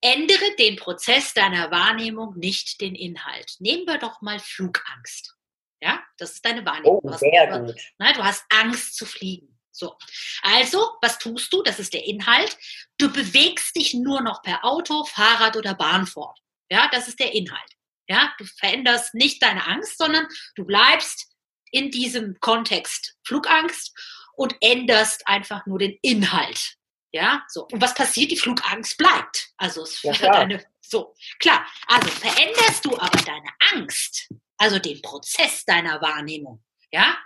ändere 0.00 0.54
den 0.58 0.76
Prozess 0.76 1.34
deiner 1.34 1.70
Wahrnehmung, 1.70 2.36
nicht 2.36 2.80
den 2.80 2.94
Inhalt. 2.94 3.56
Nehmen 3.58 3.86
wir 3.86 3.98
doch 3.98 4.20
mal 4.20 4.38
Flugangst. 4.38 5.34
Ja, 5.80 6.02
das 6.16 6.32
ist 6.32 6.44
deine 6.44 6.64
Wahrnehmung. 6.64 7.00
Oh, 7.02 7.12
sehr 7.12 7.46
gut. 7.46 7.76
Ne, 7.98 8.12
du 8.14 8.24
hast 8.24 8.44
Angst 8.50 8.96
zu 8.96 9.06
fliegen. 9.06 9.58
So. 9.70 9.96
Also, 10.42 10.96
was 11.02 11.18
tust 11.18 11.52
du? 11.52 11.62
Das 11.62 11.78
ist 11.78 11.94
der 11.94 12.04
Inhalt. 12.04 12.56
Du 12.98 13.12
bewegst 13.12 13.76
dich 13.76 13.94
nur 13.94 14.22
noch 14.22 14.42
per 14.42 14.64
Auto, 14.64 15.04
Fahrrad 15.04 15.56
oder 15.56 15.74
Bahn 15.74 16.06
fort. 16.06 16.38
Ja, 16.68 16.88
das 16.90 17.06
ist 17.06 17.20
der 17.20 17.32
Inhalt. 17.32 17.70
Ja, 18.08 18.34
du 18.38 18.44
veränderst 18.44 19.14
nicht 19.14 19.42
deine 19.42 19.66
Angst, 19.66 19.98
sondern 19.98 20.26
du 20.56 20.64
bleibst 20.64 21.32
in 21.70 21.90
diesem 21.90 22.40
Kontext 22.40 23.16
Flugangst 23.24 23.96
und 24.34 24.56
änderst 24.60 25.28
einfach 25.28 25.66
nur 25.66 25.78
den 25.78 25.98
Inhalt. 26.02 26.77
Ja, 27.12 27.42
so. 27.48 27.66
Und 27.66 27.80
was 27.80 27.94
passiert? 27.94 28.30
Die 28.30 28.36
Flugangst 28.36 28.96
bleibt. 28.98 29.48
Also 29.56 29.82
es 29.82 30.02
Ja, 30.02 30.10
wird 30.12 30.20
klar. 30.20 30.36
eine, 30.40 30.64
so, 30.80 31.14
klar. 31.40 31.66
Also 31.86 32.08
veränderst 32.08 32.84
du 32.84 32.96
aber 32.98 33.18
deine 33.22 33.50
Angst, 33.72 34.28
also 34.58 34.78
den 34.78 35.00
Prozess 35.02 35.64
deiner 35.64 36.00
Wahrnehmung, 36.02 36.62
ja, 36.90 37.16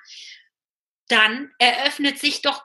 dann 1.08 1.52
eröffnet 1.58 2.18
sich 2.18 2.42
doch 2.42 2.64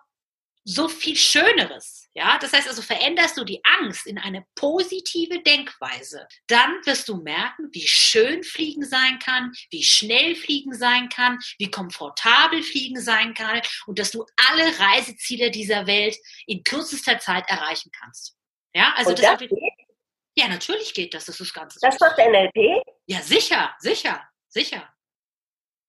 so 0.68 0.90
viel 0.90 1.16
Schöneres. 1.16 2.10
Ja, 2.14 2.38
das 2.40 2.52
heißt 2.52 2.68
also, 2.68 2.82
veränderst 2.82 3.38
du 3.38 3.46
die 3.46 3.62
Angst 3.64 4.06
in 4.06 4.18
eine 4.18 4.46
positive 4.56 5.42
Denkweise, 5.42 6.28
dann 6.48 6.86
wirst 6.86 7.08
du 7.08 7.18
merken, 7.18 7.70
wie 7.72 7.88
schön 7.88 8.44
Fliegen 8.44 8.84
sein 8.84 9.18
kann, 9.20 9.54
wie 9.70 9.84
schnell 9.84 10.36
Fliegen 10.36 10.74
sein 10.74 11.08
kann, 11.10 11.40
wie 11.58 11.72
komfortabel 11.72 12.64
Fliegen 12.64 13.00
sein 13.00 13.34
kann 13.34 13.62
und 13.86 13.98
dass 13.98 14.12
du 14.12 14.26
alle 14.50 14.78
Reiseziele 14.80 15.52
dieser 15.52 15.88
Welt 15.88 16.18
in 16.48 16.64
kürzester 16.64 17.18
Zeit 17.20 17.46
erreichen 17.48 17.92
kannst. 17.98 18.36
Ja, 18.76 18.94
also 18.96 19.12
Und 19.12 19.20
das, 19.20 19.38
das 19.38 19.40
geht? 19.40 19.52
ja, 20.36 20.48
natürlich 20.50 20.94
geht 20.94 21.14
das, 21.14 21.26
das 21.26 21.40
ist 21.40 21.50
das 21.50 21.54
Ganze. 21.54 21.80
Das 21.82 21.98
macht 22.00 22.18
NLP? 22.18 22.84
ja, 23.06 23.22
sicher, 23.22 23.74
sicher, 23.80 24.28
sicher. 24.50 24.94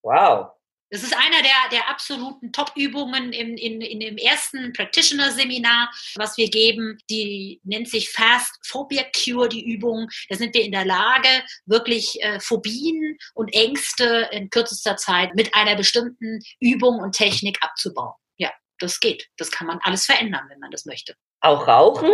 Wow. 0.02 0.57
Das 0.90 1.02
ist 1.02 1.14
einer 1.14 1.42
der, 1.42 1.68
der 1.71 1.88
absoluten 1.88 2.50
Top-Übungen 2.52 3.33
in, 3.33 3.59
in, 3.59 3.80
in 3.80 4.00
dem 4.00 4.16
ersten 4.16 4.73
Practitioner-Seminar, 4.73 5.90
was 6.16 6.38
wir 6.38 6.49
geben. 6.49 6.99
Die 7.11 7.61
nennt 7.64 7.88
sich 7.88 8.11
Fast 8.11 8.59
Phobia 8.66 9.04
Cure, 9.14 9.49
die 9.49 9.64
Übung. 9.64 10.09
Da 10.30 10.37
sind 10.37 10.54
wir 10.54 10.64
in 10.64 10.73
der 10.73 10.87
Lage, 10.87 11.28
wirklich 11.66 12.23
äh, 12.23 12.40
Phobien 12.40 13.18
und 13.35 13.52
Ängste 13.54 14.28
in 14.33 14.49
kürzester 14.49 14.97
Zeit 14.97 15.35
mit 15.35 15.54
einer 15.54 15.76
bestimmten 15.76 16.40
Übung 16.59 17.00
und 17.00 17.12
Technik 17.12 17.59
abzubauen. 17.61 18.14
Ja, 18.38 18.50
das 18.78 18.99
geht. 19.00 19.28
Das 19.37 19.50
kann 19.50 19.66
man 19.66 19.80
alles 19.83 20.07
verändern, 20.07 20.47
wenn 20.49 20.61
man 20.61 20.71
das 20.71 20.87
möchte. 20.87 21.14
Auch 21.40 21.68
Rauchen? 21.68 22.11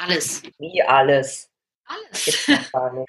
Alles. 0.00 0.42
Wie 0.58 0.82
alles. 0.82 1.50
Alles. 1.86 2.24
Gibt's 2.24 2.46
doch 2.46 2.72
gar 2.72 2.92
nicht. 2.92 3.08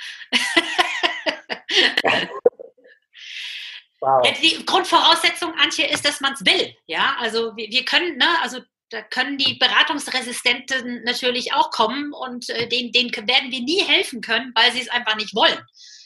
Wow. 4.03 4.25
Ja, 4.25 4.31
die 4.41 4.65
Grundvoraussetzung, 4.65 5.53
Antje, 5.55 5.87
ist, 5.87 6.05
dass 6.05 6.21
man 6.21 6.33
es 6.33 6.45
will. 6.45 6.75
Ja, 6.85 7.15
also 7.19 7.55
wir, 7.55 7.69
wir 7.69 7.85
können, 7.85 8.17
ne, 8.17 8.27
also 8.41 8.59
da 8.89 9.01
können 9.01 9.37
die 9.37 9.55
Beratungsresistenten 9.55 11.03
natürlich 11.03 11.53
auch 11.53 11.71
kommen 11.71 12.13
und 12.13 12.49
äh, 12.49 12.67
denen, 12.67 12.91
denen 12.91 13.11
werden 13.11 13.51
wir 13.51 13.61
nie 13.61 13.81
helfen 13.81 14.21
können, 14.21 14.51
weil 14.55 14.71
sie 14.71 14.81
es 14.81 14.89
einfach 14.89 15.15
nicht 15.15 15.33
wollen. 15.33 15.59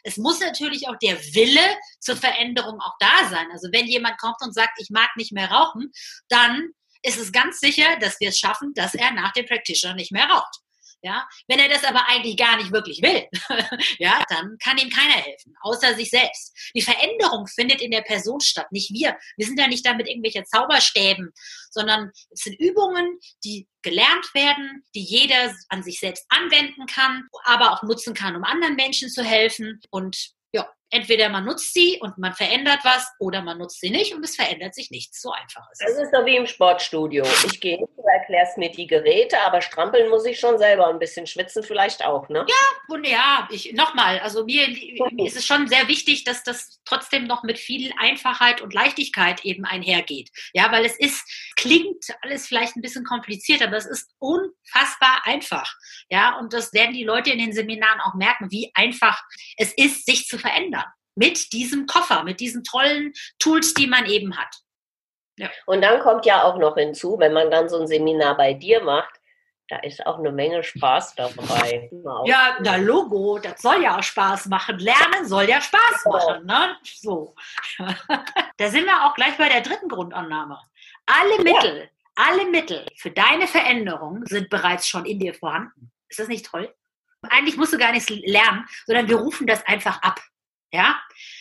Es 0.03 0.15
muss 0.15 0.39
natürlich 0.39 0.87
auch 0.87 0.95
der 1.01 1.17
Wille 1.33 1.75
zur 1.99 2.15
Veränderung 2.15 2.79
auch 2.79 2.95
da 2.99 3.27
sein. 3.29 3.47
Also 3.51 3.69
wenn 3.73 3.87
jemand 3.87 4.17
kommt 4.19 4.37
und 4.41 4.53
sagt, 4.53 4.79
ich 4.79 4.89
mag 4.89 5.09
nicht 5.17 5.33
mehr 5.33 5.51
rauchen, 5.51 5.91
dann 6.29 6.69
ist 7.01 7.19
es 7.19 7.31
ganz 7.31 7.59
sicher, 7.59 7.97
dass 7.99 8.19
wir 8.19 8.29
es 8.29 8.39
schaffen, 8.39 8.73
dass 8.73 8.95
er 8.95 9.11
nach 9.11 9.33
dem 9.33 9.45
Practitioner 9.45 9.95
nicht 9.95 10.11
mehr 10.11 10.29
raucht. 10.29 10.61
Ja, 11.03 11.27
wenn 11.47 11.59
er 11.59 11.69
das 11.69 11.83
aber 11.83 12.07
eigentlich 12.09 12.37
gar 12.37 12.57
nicht 12.57 12.71
wirklich 12.71 13.01
will, 13.03 13.27
ja, 13.99 14.23
dann 14.29 14.57
kann 14.57 14.79
ihm 14.79 14.89
keiner 14.89 15.13
helfen, 15.13 15.55
außer 15.61 15.93
sich 15.93 16.09
selbst. 16.09 16.55
Die 16.73 16.81
Veränderung 16.81 17.45
findet 17.45 17.81
in 17.81 17.91
der 17.91 18.01
Person 18.01 18.39
statt, 18.41 18.71
nicht 18.71 18.91
wir. 18.91 19.15
Wir 19.37 19.45
sind 19.45 19.59
ja 19.59 19.67
nicht 19.67 19.85
da 19.85 19.93
mit 19.93 20.07
irgendwelchen 20.07 20.45
Zauberstäben, 20.45 21.31
sondern 21.69 22.11
es 22.31 22.41
sind 22.41 22.59
Übungen, 22.59 23.19
die 23.43 23.67
gelernt 23.83 24.33
werden, 24.33 24.83
die 24.95 25.03
jeder 25.03 25.55
an 25.69 25.83
sich 25.83 25.99
selbst 25.99 26.25
anwenden 26.29 26.87
kann, 26.87 27.27
aber 27.43 27.73
auch 27.73 27.83
nutzen 27.83 28.15
kann, 28.15 28.35
um 28.35 28.43
anderen 28.43 28.75
Menschen 28.75 29.09
zu 29.09 29.23
helfen. 29.23 29.79
Und 29.91 30.31
ja, 30.51 30.67
entweder 30.89 31.29
man 31.29 31.45
nutzt 31.45 31.73
sie 31.73 31.97
und 32.01 32.17
man 32.17 32.33
verändert 32.33 32.79
was 32.83 33.11
oder 33.19 33.41
man 33.41 33.57
nutzt 33.57 33.79
sie 33.81 33.89
nicht 33.89 34.13
und 34.13 34.23
es 34.23 34.35
verändert 34.35 34.73
sich 34.75 34.89
nichts. 34.91 35.21
So 35.21 35.31
einfach 35.31 35.63
ist 35.71 35.81
Das 35.81 35.91
es. 35.91 35.97
ist 35.99 36.11
doch 36.13 36.25
wie 36.25 36.35
im 36.37 36.47
Sportstudio. 36.47 37.25
Ich 37.45 37.59
gehe 37.59 37.77
hin, 37.77 37.87
du 37.95 38.01
erklärst 38.03 38.57
mir 38.57 38.71
die 38.71 38.87
Geräte, 38.87 39.39
aber 39.41 39.61
strampeln 39.61 40.09
muss 40.09 40.25
ich 40.25 40.39
schon 40.39 40.57
selber. 40.57 40.87
Ein 40.87 40.99
bisschen 40.99 41.27
schwitzen 41.27 41.63
vielleicht 41.63 42.05
auch, 42.05 42.29
ne? 42.29 42.45
Und 42.89 43.05
ja, 43.05 43.47
ich 43.51 43.73
nochmal, 43.73 44.19
also 44.19 44.45
mir, 44.45 44.67
mir 45.11 45.25
ist 45.25 45.35
es 45.37 45.45
schon 45.45 45.67
sehr 45.67 45.87
wichtig, 45.87 46.23
dass 46.23 46.43
das 46.43 46.79
trotzdem 46.85 47.25
noch 47.27 47.43
mit 47.43 47.59
viel 47.59 47.91
Einfachheit 47.99 48.61
und 48.61 48.73
Leichtigkeit 48.73 49.43
eben 49.43 49.65
einhergeht. 49.65 50.29
Ja, 50.53 50.71
weil 50.71 50.85
es 50.85 50.97
ist, 50.97 51.23
klingt 51.55 52.05
alles 52.21 52.47
vielleicht 52.47 52.75
ein 52.75 52.81
bisschen 52.81 53.03
kompliziert, 53.03 53.61
aber 53.61 53.75
es 53.77 53.85
ist 53.85 54.09
unfassbar 54.19 55.21
einfach. 55.25 55.73
Ja, 56.09 56.37
und 56.39 56.53
das 56.53 56.73
werden 56.73 56.93
die 56.93 57.03
Leute 57.03 57.31
in 57.31 57.39
den 57.39 57.53
Seminaren 57.53 57.99
auch 58.01 58.13
merken, 58.15 58.51
wie 58.51 58.71
einfach 58.73 59.21
es 59.57 59.73
ist, 59.73 60.05
sich 60.05 60.25
zu 60.27 60.37
verändern. 60.37 60.76
Mit 61.17 61.51
diesem 61.51 61.87
Koffer, 61.87 62.23
mit 62.23 62.39
diesen 62.39 62.63
tollen 62.63 63.11
Tools, 63.39 63.73
die 63.73 63.87
man 63.87 64.05
eben 64.05 64.37
hat. 64.37 64.55
Und 65.65 65.81
dann 65.81 65.99
kommt 65.99 66.25
ja 66.25 66.43
auch 66.43 66.57
noch 66.57 66.75
hinzu, 66.75 67.19
wenn 67.19 67.33
man 67.33 67.51
dann 67.51 67.69
so 67.69 67.79
ein 67.79 67.87
Seminar 67.87 68.37
bei 68.37 68.53
dir 68.53 68.81
macht, 68.81 69.19
da 69.69 69.77
ist 69.79 70.05
auch 70.05 70.17
eine 70.19 70.31
Menge 70.31 70.63
Spaß 70.63 71.15
dabei. 71.15 71.89
Ja, 72.25 72.57
na 72.61 72.77
Logo, 72.77 73.37
das 73.37 73.61
soll 73.61 73.83
ja 73.83 73.97
auch 73.97 74.03
Spaß 74.03 74.45
machen. 74.45 74.79
Lernen 74.79 75.27
soll 75.27 75.49
ja 75.49 75.59
Spaß 75.59 76.05
machen, 76.05 76.45
ne? 76.45 76.77
So. 76.83 77.35
da 78.57 78.69
sind 78.69 78.85
wir 78.85 79.05
auch 79.05 79.13
gleich 79.15 79.37
bei 79.37 79.49
der 79.49 79.61
dritten 79.61 79.89
Grundannahme. 79.89 80.57
Alle 81.05 81.43
Mittel, 81.43 81.89
alle 82.15 82.45
Mittel 82.45 82.85
für 82.95 83.11
deine 83.11 83.45
Veränderung 83.45 84.25
sind 84.25 84.49
bereits 84.49 84.87
schon 84.87 85.05
in 85.05 85.19
dir 85.19 85.33
vorhanden. 85.33 85.91
Ist 86.07 86.19
das 86.19 86.29
nicht 86.29 86.45
toll? 86.45 86.73
Eigentlich 87.23 87.57
musst 87.57 87.73
du 87.73 87.77
gar 87.77 87.91
nichts 87.91 88.09
lernen, 88.09 88.65
sondern 88.85 89.09
wir 89.09 89.17
rufen 89.17 89.47
das 89.47 89.65
einfach 89.65 90.01
ab. 90.01 90.21
Ja? 90.71 90.99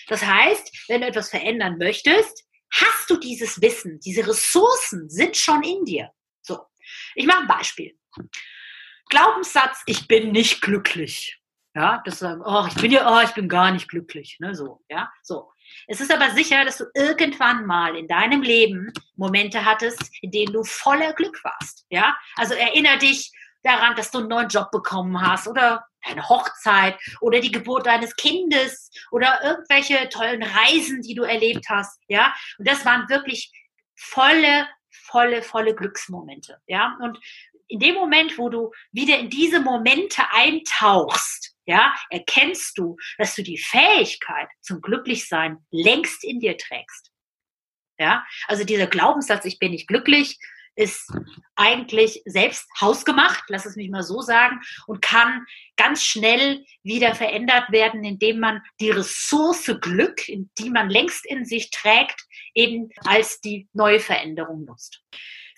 Das 0.09 0.25
heißt, 0.25 0.85
wenn 0.89 1.01
du 1.01 1.07
etwas 1.07 1.31
verändern 1.31 1.79
möchtest, 1.79 2.45
hast 2.73 3.11
du 3.11 3.17
dieses 3.17 3.61
Wissen, 3.61 4.01
diese 4.01 4.27
Ressourcen 4.27 5.09
sind 5.09 5.37
schon 5.37 5.63
in 5.63 5.85
dir. 5.85 6.11
So. 6.43 6.59
Ich 7.15 7.27
mache 7.27 7.41
ein 7.41 7.49
Beispiel. 7.49 7.97
Glaubenssatz, 9.09 9.83
ich 9.87 10.09
bin 10.09 10.33
nicht 10.33 10.61
glücklich. 10.61 11.41
Ja, 11.75 12.01
das 12.07 12.21
sagen, 12.21 12.41
oh, 12.43 12.65
ich 12.67 12.75
bin 12.77 12.91
ja, 12.91 13.07
oh, 13.07 13.23
ich 13.23 13.35
bin 13.35 13.51
gar 13.51 13.71
nicht 13.71 13.89
glücklich. 13.89 14.39
Ne, 14.41 14.55
so, 14.55 14.83
ja, 14.89 15.13
so. 15.23 15.53
Es 15.87 16.01
ist 16.01 16.11
aber 16.11 16.31
sicher, 16.31 16.65
dass 16.65 16.79
du 16.79 16.85
irgendwann 16.95 17.67
mal 17.67 17.97
in 17.97 18.09
deinem 18.09 18.41
Leben 18.41 18.93
Momente 19.17 19.63
hattest, 19.65 20.01
in 20.23 20.31
denen 20.31 20.55
du 20.55 20.65
voller 20.65 21.13
Glück 21.13 21.39
warst. 21.45 21.85
Ja, 21.91 22.17
also 22.37 22.55
erinnere 22.55 22.99
dich 22.99 23.31
daran, 23.63 23.95
dass 23.95 24.11
du 24.11 24.19
einen 24.19 24.29
neuen 24.29 24.49
Job 24.49 24.71
bekommen 24.71 25.21
hast 25.21 25.49
oder 25.49 25.85
deine 26.07 26.29
Hochzeit 26.29 26.99
oder 27.21 27.41
die 27.41 27.51
Geburt 27.51 27.87
deines 27.87 28.17
Kindes 28.17 28.91
oder 29.11 29.41
irgendwelche 29.43 30.09
tollen 30.09 30.43
Reisen, 30.43 31.03
die 31.03 31.15
du 31.15 31.23
erlebt 31.23 31.67
hast. 31.69 32.01
Ja, 32.09 32.35
und 32.59 32.69
das 32.69 32.85
waren 32.85 33.09
wirklich 33.09 33.53
volle, 33.95 34.69
volle, 34.91 35.43
volle 35.43 35.75
Glücksmomente. 35.75 36.59
Ja, 36.67 36.97
und 37.01 37.19
in 37.69 37.81
dem 37.81 37.95
Moment, 37.95 38.39
wo 38.39 38.49
du 38.49 38.73
wieder 38.93 39.19
in 39.19 39.31
diese 39.31 39.61
Momente 39.61 40.23
eintauchst, 40.31 41.57
ja, 41.67 41.95
erkennst 42.11 42.79
du, 42.79 42.97
dass 43.19 43.35
du 43.35 43.43
die 43.43 43.59
Fähigkeit 43.59 44.49
zum 44.61 44.81
Glücklichsein 44.81 45.59
längst 45.71 46.23
in 46.23 46.39
dir 46.39 46.57
trägst. 46.57 47.11
Ja, 47.99 48.25
also 48.47 48.63
dieser 48.65 48.87
Glaubenssatz, 48.87 49.47
ich 49.47 49.59
bin 49.59 49.73
nicht 49.73 49.89
glücklich, 49.89 50.39
ist 50.77 51.11
eigentlich 51.57 52.23
selbst 52.27 52.67
hausgemacht, 52.81 53.45
lass 53.49 53.67
es 53.67 53.77
mich 53.77 53.91
mal 53.91 54.03
so 54.03 54.21
sagen, 54.21 54.61
und 54.87 55.03
kann 55.03 55.45
ganz 55.77 56.05
schnell 56.05 56.65
wieder 56.83 57.15
verändert 57.15 57.71
werden, 57.71 58.05
indem 58.05 58.41
man 58.41 58.63
die 58.81 58.91
Ressource 58.91 59.71
Glück, 59.81 60.23
die 60.27 60.71
man 60.71 60.89
längst 60.91 61.27
in 61.27 61.45
sich 61.45 61.71
trägt, 61.71 62.21
eben 62.55 62.91
als 63.05 63.41
die 63.41 63.69
neue 63.73 64.01
Veränderung 64.01 64.65
nutzt. 64.65 65.03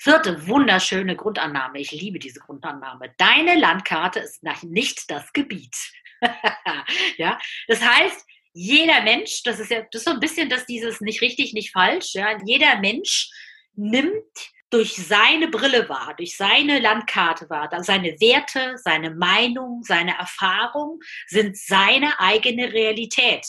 Vierte 0.01 0.47
wunderschöne 0.47 1.17
Grundannahme. 1.17 1.81
Ich 1.81 1.91
liebe 1.91 2.21
diese 2.21 2.39
Grundannahme. 2.39 3.13
Deine 3.19 3.57
Landkarte 3.57 4.21
ist 4.21 4.45
nicht 4.63 5.11
das 5.11 5.33
Gebiet. 5.33 5.77
ja, 7.17 7.39
das 7.67 7.83
heißt, 7.83 8.25
jeder 8.53 9.03
Mensch, 9.03 9.43
das 9.43 9.59
ist 9.59 9.71
ja 9.71 9.83
das 9.91 10.01
ist 10.01 10.05
so 10.05 10.13
ein 10.13 10.21
bisschen 10.21 10.49
das 10.49 10.67
dieses 10.67 11.01
nicht 11.01 11.21
richtig, 11.21 11.53
nicht 11.53 11.73
falsch. 11.73 12.15
Ja, 12.15 12.39
jeder 12.45 12.79
Mensch 12.79 13.29
nimmt 13.75 14.23
durch 14.71 14.97
seine 14.97 15.49
Brille 15.49 15.89
wahr, 15.89 16.15
durch 16.17 16.37
seine 16.37 16.79
Landkarte 16.79 17.47
dann 17.49 17.83
seine 17.83 18.21
Werte, 18.21 18.77
seine 18.77 19.11
Meinung, 19.11 19.83
seine 19.83 20.17
Erfahrung 20.19 21.01
sind 21.27 21.57
seine 21.57 22.19
eigene 22.21 22.73
Realität. 22.73 23.47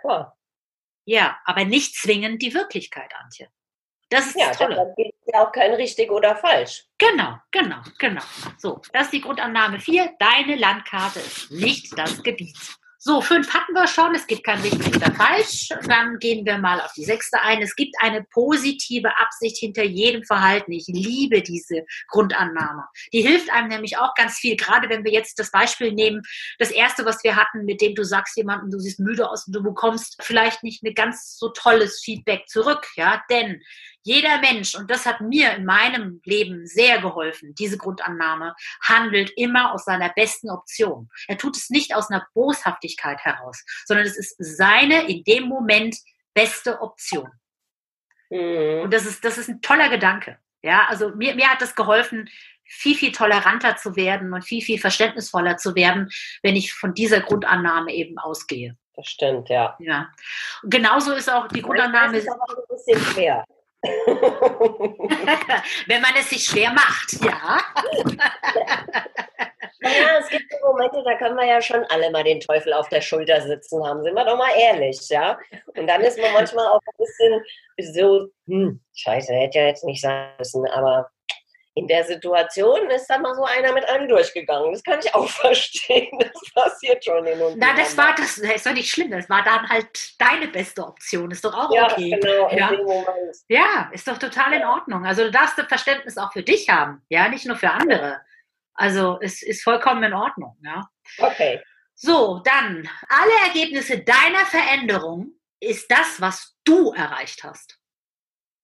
Klar. 0.00 0.38
Ja, 1.06 1.38
aber 1.44 1.64
nicht 1.64 1.96
zwingend 1.96 2.42
die 2.42 2.54
Wirklichkeit, 2.54 3.12
Antje. 3.18 3.48
Das 4.10 4.26
ist 4.26 4.36
Ja, 4.36 4.48
das 4.48 4.58
Tolle. 4.58 4.94
gibt 4.96 5.14
es 5.26 5.32
ja 5.34 5.44
auch 5.46 5.52
kein 5.52 5.74
richtig 5.74 6.10
oder 6.10 6.36
falsch. 6.36 6.84
Genau, 6.98 7.36
genau, 7.50 7.80
genau. 7.98 8.22
So, 8.58 8.80
das 8.92 9.06
ist 9.06 9.12
die 9.12 9.20
Grundannahme 9.20 9.80
4. 9.80 10.14
Deine 10.18 10.56
Landkarte 10.56 11.18
ist 11.20 11.50
nicht 11.50 11.98
das 11.98 12.22
Gebiet. 12.22 12.56
So, 13.06 13.20
fünf 13.20 13.52
hatten 13.52 13.74
wir 13.74 13.86
schon. 13.86 14.14
Es 14.14 14.26
gibt 14.26 14.44
kein 14.44 14.62
richtig 14.62 14.96
oder 14.96 15.12
falsch. 15.12 15.68
Dann 15.86 16.18
gehen 16.20 16.46
wir 16.46 16.56
mal 16.56 16.80
auf 16.80 16.94
die 16.94 17.04
sechste 17.04 17.38
ein. 17.42 17.60
Es 17.60 17.76
gibt 17.76 17.94
eine 18.00 18.24
positive 18.32 19.14
Absicht 19.18 19.58
hinter 19.58 19.82
jedem 19.82 20.24
Verhalten. 20.24 20.72
Ich 20.72 20.86
liebe 20.86 21.42
diese 21.42 21.84
Grundannahme. 22.08 22.86
Die 23.12 23.20
hilft 23.20 23.52
einem 23.52 23.68
nämlich 23.68 23.98
auch 23.98 24.14
ganz 24.14 24.38
viel. 24.38 24.56
Gerade 24.56 24.88
wenn 24.88 25.04
wir 25.04 25.12
jetzt 25.12 25.38
das 25.38 25.50
Beispiel 25.50 25.92
nehmen, 25.92 26.22
das 26.58 26.70
erste, 26.70 27.04
was 27.04 27.22
wir 27.22 27.36
hatten, 27.36 27.66
mit 27.66 27.82
dem 27.82 27.94
du 27.94 28.04
sagst 28.06 28.38
jemandem, 28.38 28.70
du 28.70 28.78
siehst 28.78 29.00
müde 29.00 29.28
aus 29.28 29.46
und 29.46 29.54
du 29.54 29.62
bekommst 29.62 30.16
vielleicht 30.22 30.62
nicht 30.62 30.82
ein 30.82 30.94
ganz 30.94 31.36
so 31.36 31.50
tolles 31.50 32.00
Feedback 32.02 32.48
zurück. 32.48 32.86
Ja, 32.96 33.22
denn 33.28 33.60
jeder 34.06 34.38
Mensch, 34.38 34.74
und 34.74 34.90
das 34.90 35.06
hat 35.06 35.22
mir 35.22 35.54
in 35.54 35.64
meinem 35.64 36.20
Leben 36.24 36.66
sehr 36.66 37.00
geholfen, 37.00 37.54
diese 37.54 37.78
Grundannahme, 37.78 38.54
handelt 38.82 39.32
immer 39.34 39.72
aus 39.72 39.86
seiner 39.86 40.10
besten 40.10 40.50
Option. 40.50 41.08
Er 41.26 41.38
tut 41.38 41.56
es 41.56 41.70
nicht 41.70 41.94
aus 41.94 42.10
einer 42.10 42.26
Boshaftigkeit 42.34 42.93
heraus, 43.02 43.64
sondern 43.84 44.06
es 44.06 44.16
ist 44.16 44.36
seine 44.38 45.08
in 45.08 45.24
dem 45.24 45.48
Moment 45.48 45.96
beste 46.34 46.80
Option. 46.80 47.30
Mhm. 48.30 48.82
Und 48.82 48.92
das 48.92 49.06
ist, 49.06 49.24
das 49.24 49.38
ist 49.38 49.48
ein 49.48 49.62
toller 49.62 49.88
Gedanke. 49.88 50.38
Ja, 50.62 50.86
also 50.88 51.10
mir, 51.10 51.34
mir 51.34 51.48
hat 51.48 51.60
das 51.60 51.74
geholfen, 51.74 52.28
viel, 52.64 52.96
viel 52.96 53.12
toleranter 53.12 53.76
zu 53.76 53.96
werden 53.96 54.32
und 54.32 54.42
viel, 54.42 54.62
viel 54.62 54.78
verständnisvoller 54.78 55.58
zu 55.58 55.74
werden, 55.74 56.10
wenn 56.42 56.56
ich 56.56 56.72
von 56.72 56.94
dieser 56.94 57.20
Grundannahme 57.20 57.92
eben 57.92 58.18
ausgehe. 58.18 58.78
Das 58.96 59.08
stimmt, 59.08 59.48
ja. 59.48 59.76
Ja. 59.80 60.08
Und 60.62 60.72
genauso 60.72 61.12
ist 61.12 61.30
auch 61.30 61.48
die 61.48 61.62
Grundannahme. 61.62 62.14
Das 62.14 62.24
ist 62.24 62.30
aber 62.30 62.46
ein 62.48 62.56
bisschen 62.68 63.00
schwer. 63.12 63.44
Wenn 65.86 66.00
man 66.00 66.12
es 66.16 66.30
sich 66.30 66.44
schwer 66.44 66.72
macht, 66.72 67.12
ja. 67.22 67.60
Naja, 69.80 70.18
es 70.18 70.28
gibt 70.30 70.50
so 70.50 70.56
Momente, 70.66 70.93
da 71.04 71.16
können 71.16 71.36
wir 71.36 71.46
ja 71.46 71.60
schon 71.60 71.84
alle 71.84 72.10
mal 72.10 72.24
den 72.24 72.40
Teufel 72.40 72.72
auf 72.72 72.88
der 72.88 73.00
Schulter 73.00 73.40
sitzen 73.40 73.84
haben. 73.86 74.02
Sind 74.02 74.14
wir 74.14 74.24
doch 74.24 74.36
mal 74.36 74.52
ehrlich, 74.58 74.98
ja? 75.08 75.38
Und 75.76 75.86
dann 75.86 76.00
ist 76.00 76.18
man 76.18 76.32
manchmal 76.32 76.66
auch 76.66 76.80
ein 76.80 77.04
bisschen 77.04 77.94
so, 77.94 78.28
hm, 78.46 78.80
scheiße, 78.94 79.32
hätte 79.32 79.58
ja 79.58 79.66
jetzt 79.66 79.84
nicht 79.84 80.00
sein 80.00 80.30
müssen, 80.38 80.66
aber 80.68 81.08
in 81.76 81.88
der 81.88 82.04
Situation 82.04 82.88
ist 82.90 83.08
dann 83.08 83.22
mal 83.22 83.34
so 83.34 83.44
einer 83.44 83.72
mit 83.72 83.84
einem 83.88 84.08
durchgegangen. 84.08 84.72
Das 84.72 84.82
kann 84.84 85.00
ich 85.00 85.12
auch 85.12 85.28
verstehen. 85.28 86.18
Das 86.18 86.52
passiert 86.54 87.04
schon 87.04 87.26
in 87.26 87.40
uns. 87.40 87.56
Na, 87.58 87.74
das 87.76 87.96
war 87.96 88.14
das, 88.14 88.36
das 88.36 88.56
ist 88.56 88.66
doch 88.66 88.72
nicht 88.72 88.90
schlimm. 88.90 89.10
Das 89.10 89.28
war 89.28 89.42
dann 89.42 89.68
halt 89.68 90.20
deine 90.20 90.48
beste 90.48 90.86
Option. 90.86 91.30
Ist 91.32 91.44
doch 91.44 91.54
auch 91.54 91.74
ja, 91.74 91.90
okay. 91.90 92.18
Genau, 92.20 92.48
ja, 92.50 92.72
ja, 93.48 93.90
ist 93.92 94.06
doch 94.06 94.18
total 94.18 94.52
in 94.52 94.64
Ordnung. 94.64 95.04
Also 95.04 95.24
du 95.24 95.32
darfst 95.32 95.58
das 95.58 95.66
Verständnis 95.66 96.16
auch 96.16 96.32
für 96.32 96.42
dich 96.42 96.68
haben, 96.68 97.02
ja, 97.08 97.28
nicht 97.28 97.44
nur 97.44 97.56
für 97.56 97.70
andere. 97.70 98.20
Also 98.74 99.18
es 99.20 99.42
ist 99.42 99.62
vollkommen 99.62 100.02
in 100.04 100.14
Ordnung, 100.14 100.56
ja. 100.62 100.88
Okay. 101.18 101.60
So, 101.94 102.40
dann 102.44 102.88
alle 103.08 103.46
Ergebnisse 103.46 104.00
deiner 104.00 104.44
Veränderung 104.46 105.32
ist 105.60 105.90
das, 105.90 106.20
was 106.20 106.56
du 106.64 106.92
erreicht 106.92 107.44
hast. 107.44 107.78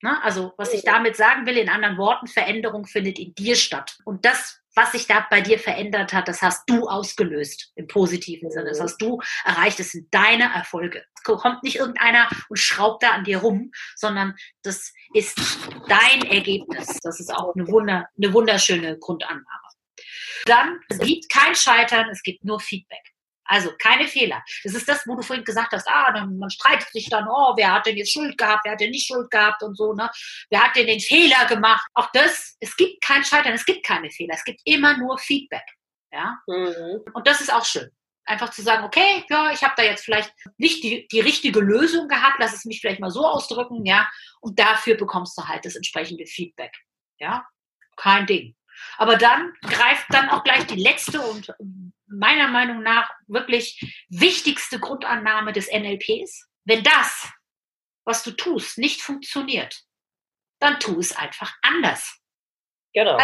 Ne? 0.03 0.23
Also, 0.23 0.53
was 0.57 0.73
ich 0.73 0.83
damit 0.83 1.17
sagen 1.17 1.47
will, 1.47 1.57
in 1.57 1.69
anderen 1.69 1.99
Worten, 1.99 2.27
Veränderung 2.27 2.87
findet 2.87 3.19
in 3.19 3.35
dir 3.35 3.55
statt. 3.55 3.99
Und 4.05 4.25
das, 4.25 4.61
was 4.75 4.93
sich 4.93 5.07
da 5.07 5.27
bei 5.29 5.41
dir 5.43 5.59
verändert 5.59 6.13
hat, 6.13 6.27
das 6.27 6.41
hast 6.43 6.69
du 6.69 6.89
ausgelöst 6.89 7.73
im 7.75 7.87
positiven 7.87 8.51
Sinne. 8.51 8.71
Das 8.71 8.79
mhm. 8.79 8.83
hast 8.85 8.99
du 8.99 9.21
erreicht. 9.45 9.79
Das 9.79 9.91
sind 9.91 10.13
deine 10.13 10.53
Erfolge. 10.55 11.05
Es 11.15 11.23
kommt 11.23 11.63
nicht 11.63 11.77
irgendeiner 11.77 12.29
und 12.49 12.59
schraubt 12.59 13.03
da 13.03 13.11
an 13.11 13.25
dir 13.25 13.39
rum, 13.39 13.73
sondern 13.95 14.35
das 14.63 14.93
ist 15.13 15.39
dein 15.89 16.23
Ergebnis. 16.23 16.99
Das 17.03 17.21
ist 17.21 17.33
auch 17.33 17.55
eine, 17.55 17.69
Wunder, 17.69 18.09
eine 18.17 18.33
wunderschöne 18.33 18.99
Grundannahme. 18.99 19.45
Dann, 20.45 20.81
es 20.89 20.99
gibt 20.99 21.31
kein 21.31 21.55
Scheitern, 21.55 22.09
es 22.11 22.23
gibt 22.23 22.45
nur 22.45 22.61
Feedback. 22.61 23.03
Also 23.51 23.73
keine 23.83 24.07
Fehler. 24.07 24.45
Das 24.63 24.75
ist 24.75 24.89
das, 24.89 25.05
wo 25.09 25.17
du 25.17 25.23
vorhin 25.23 25.45
gesagt 25.45 25.73
hast, 25.73 25.89
ah, 25.89 26.13
man 26.25 26.51
streitet 26.51 26.89
sich 26.93 27.09
dann, 27.11 27.27
oh, 27.29 27.55
wer 27.57 27.73
hat 27.73 27.87
denn 27.87 27.97
jetzt 27.97 28.13
Schuld 28.13 28.39
gehabt, 28.39 28.61
wer 28.65 28.73
hat 28.73 28.81
denn 28.81 28.93
nicht 28.93 29.09
Schuld 29.09 29.29
gehabt 29.29 29.65
und 29.65 29.77
so, 29.77 29.93
ne? 29.93 30.09
Wer 30.51 30.63
hat 30.63 30.77
denn 30.77 30.87
den 30.87 31.01
Fehler 31.01 31.47
gemacht? 31.47 31.85
Auch 31.95 32.09
das, 32.13 32.57
es 32.61 32.77
gibt 32.77 33.03
kein 33.03 33.25
Scheitern, 33.25 33.53
es 33.53 33.65
gibt 33.65 33.85
keine 33.85 34.09
Fehler, 34.09 34.35
es 34.35 34.45
gibt 34.45 34.61
immer 34.65 34.97
nur 34.97 35.19
Feedback. 35.19 35.65
Ja? 36.13 36.39
Mhm. 36.47 37.01
Und 37.13 37.27
das 37.27 37.41
ist 37.41 37.53
auch 37.53 37.65
schön. 37.65 37.91
Einfach 38.25 38.51
zu 38.51 38.63
sagen, 38.63 38.85
okay, 38.85 39.25
ja, 39.29 39.51
ich 39.51 39.65
habe 39.65 39.75
da 39.77 39.83
jetzt 39.83 40.05
vielleicht 40.05 40.33
nicht 40.57 40.85
die, 40.85 41.09
die 41.09 41.19
richtige 41.19 41.59
Lösung 41.59 42.07
gehabt, 42.07 42.37
lass 42.39 42.55
es 42.55 42.65
mich 42.65 42.81
vielleicht 42.81 43.01
mal 43.01 43.11
so 43.11 43.27
ausdrücken, 43.27 43.85
ja, 43.85 44.09
und 44.41 44.61
dafür 44.61 44.95
bekommst 44.97 45.37
du 45.37 45.43
halt 45.49 45.65
das 45.65 45.75
entsprechende 45.75 46.27
Feedback. 46.27 46.77
Ja, 47.19 47.49
kein 47.97 48.27
Ding. 48.27 48.55
Aber 48.97 49.17
dann 49.17 49.53
greift 49.63 50.07
dann 50.11 50.29
auch 50.29 50.45
gleich 50.45 50.67
die 50.67 50.81
letzte 50.81 51.21
und 51.21 51.55
meiner 52.07 52.49
Meinung 52.49 52.83
nach 52.83 53.11
wirklich 53.27 54.05
wichtigste 54.09 54.79
Grundannahme 54.79 55.53
des 55.53 55.69
NLPs. 55.71 56.49
Wenn 56.65 56.83
das, 56.83 57.31
was 58.05 58.23
du 58.23 58.33
tust, 58.33 58.79
nicht 58.79 59.01
funktioniert, 59.01 59.83
dann 60.59 60.79
tu 60.81 60.99
es 60.99 61.17
einfach 61.17 61.55
anders. 61.63 62.19
Genau. 62.93 63.19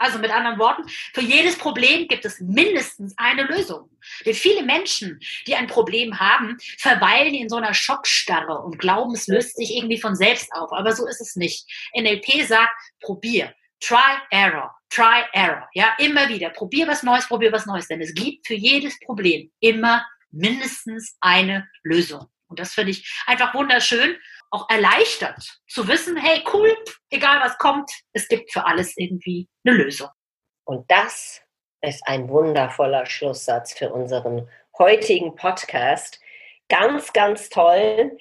Also 0.00 0.18
mit 0.20 0.30
anderen 0.30 0.60
Worten, 0.60 0.88
für 1.12 1.22
jedes 1.22 1.58
Problem 1.58 2.06
gibt 2.06 2.24
es 2.24 2.38
mindestens 2.38 3.14
eine 3.16 3.42
Lösung. 3.42 3.90
Denn 4.24 4.34
viele 4.34 4.62
Menschen, 4.62 5.18
die 5.46 5.56
ein 5.56 5.66
Problem 5.66 6.20
haben, 6.20 6.56
verweilen 6.78 7.34
in 7.34 7.48
so 7.48 7.56
einer 7.56 7.74
Schockstarre 7.74 8.60
und 8.60 8.78
glauben, 8.78 9.14
es 9.14 9.26
löst 9.26 9.56
sich 9.56 9.74
irgendwie 9.74 10.00
von 10.00 10.14
selbst 10.14 10.52
auf. 10.52 10.72
Aber 10.72 10.94
so 10.94 11.06
ist 11.08 11.20
es 11.20 11.34
nicht. 11.34 11.68
NLP 11.96 12.46
sagt, 12.46 12.72
probier. 13.00 13.52
Try, 13.80 14.18
Error, 14.30 14.74
Try, 14.90 15.24
Error. 15.32 15.68
Ja, 15.74 15.94
immer 15.98 16.28
wieder. 16.28 16.50
Probier 16.50 16.86
was 16.88 17.02
Neues, 17.02 17.26
probier 17.28 17.52
was 17.52 17.66
Neues. 17.66 17.88
Denn 17.88 18.00
es 18.00 18.14
gibt 18.14 18.46
für 18.46 18.54
jedes 18.54 18.98
Problem 19.00 19.50
immer 19.60 20.04
mindestens 20.30 21.16
eine 21.20 21.68
Lösung. 21.82 22.26
Und 22.48 22.58
das 22.58 22.74
finde 22.74 22.92
ich 22.92 23.22
einfach 23.26 23.54
wunderschön, 23.54 24.16
auch 24.50 24.68
erleichtert 24.70 25.60
zu 25.68 25.86
wissen, 25.86 26.16
hey, 26.16 26.42
cool, 26.52 26.74
egal 27.10 27.40
was 27.40 27.58
kommt, 27.58 27.90
es 28.12 28.28
gibt 28.28 28.50
für 28.52 28.64
alles 28.64 28.96
irgendwie 28.96 29.48
eine 29.64 29.76
Lösung. 29.76 30.08
Und 30.64 30.90
das 30.90 31.42
ist 31.82 32.02
ein 32.06 32.28
wundervoller 32.28 33.06
Schlusssatz 33.06 33.74
für 33.74 33.92
unseren 33.92 34.48
heutigen 34.78 35.34
Podcast. 35.36 36.20
Ganz, 36.68 37.12
ganz 37.12 37.48
toll 37.50 38.16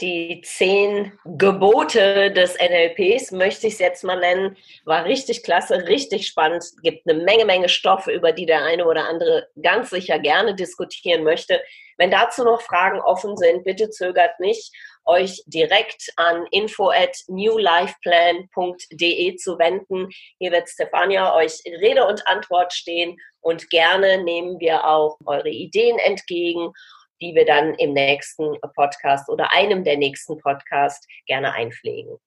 die 0.00 0.42
zehn 0.44 1.12
Gebote 1.24 2.30
des 2.32 2.56
NLPs, 2.58 3.32
möchte 3.32 3.66
ich 3.66 3.74
es 3.74 3.78
jetzt 3.78 4.04
mal 4.04 4.20
nennen, 4.20 4.56
war 4.84 5.04
richtig 5.04 5.42
klasse, 5.42 5.88
richtig 5.88 6.26
spannend, 6.26 6.64
gibt 6.82 7.08
eine 7.08 7.22
Menge, 7.22 7.46
Menge 7.46 7.68
Stoffe, 7.68 8.12
über 8.12 8.32
die 8.32 8.46
der 8.46 8.64
eine 8.64 8.86
oder 8.86 9.08
andere 9.08 9.48
ganz 9.62 9.90
sicher 9.90 10.18
gerne 10.18 10.54
diskutieren 10.54 11.24
möchte. 11.24 11.62
Wenn 11.98 12.10
dazu 12.10 12.44
noch 12.44 12.60
Fragen 12.60 13.00
offen 13.00 13.38
sind, 13.38 13.64
bitte 13.64 13.88
zögert 13.88 14.38
nicht, 14.38 14.70
euch 15.06 15.42
direkt 15.46 16.12
an 16.16 16.46
info 16.50 16.90
at 16.90 17.16
newlifeplan.de 17.28 19.36
zu 19.36 19.58
wenden. 19.58 20.10
Hier 20.38 20.52
wird 20.52 20.68
Stefania 20.68 21.34
euch 21.34 21.62
Rede 21.80 22.06
und 22.06 22.26
Antwort 22.26 22.74
stehen 22.74 23.16
und 23.40 23.70
gerne 23.70 24.22
nehmen 24.22 24.60
wir 24.60 24.84
auch 24.84 25.16
eure 25.24 25.48
Ideen 25.48 25.98
entgegen 26.00 26.74
die 27.20 27.34
wir 27.34 27.44
dann 27.44 27.74
im 27.74 27.92
nächsten 27.92 28.58
Podcast 28.74 29.28
oder 29.28 29.52
einem 29.52 29.84
der 29.84 29.96
nächsten 29.96 30.38
Podcasts 30.38 31.06
gerne 31.26 31.52
einpflegen. 31.52 32.18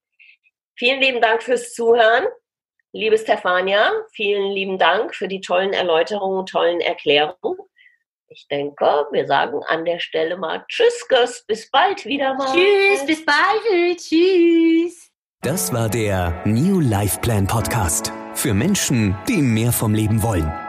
Vielen 0.75 1.01
lieben 1.01 1.21
Dank 1.21 1.43
fürs 1.43 1.73
Zuhören. 1.73 2.25
Liebe 2.91 3.17
Stefania, 3.17 3.91
vielen 4.13 4.51
lieben 4.51 4.79
Dank 4.79 5.13
für 5.13 5.27
die 5.27 5.41
tollen 5.41 5.73
Erläuterungen, 5.73 6.45
tollen 6.45 6.81
Erklärungen. 6.81 7.59
Ich 8.29 8.47
denke, 8.47 9.07
wir 9.11 9.27
sagen 9.27 9.61
an 9.67 9.85
der 9.85 9.99
Stelle 9.99 10.37
mal 10.37 10.63
Tschüss, 10.67 11.07
Göss, 11.07 11.43
bis 11.47 11.69
bald 11.69 12.05
wieder 12.05 12.35
mal. 12.35 12.53
Tschüss, 12.53 13.05
bis 13.05 13.25
bald, 13.25 13.97
tschüss. 13.97 15.11
Das 15.41 15.73
war 15.73 15.89
der 15.89 16.41
New 16.45 16.79
Life 16.79 17.19
Plan 17.21 17.47
Podcast 17.47 18.11
für 18.33 18.53
Menschen, 18.53 19.17
die 19.27 19.41
mehr 19.41 19.71
vom 19.71 19.93
Leben 19.93 20.21
wollen. 20.21 20.68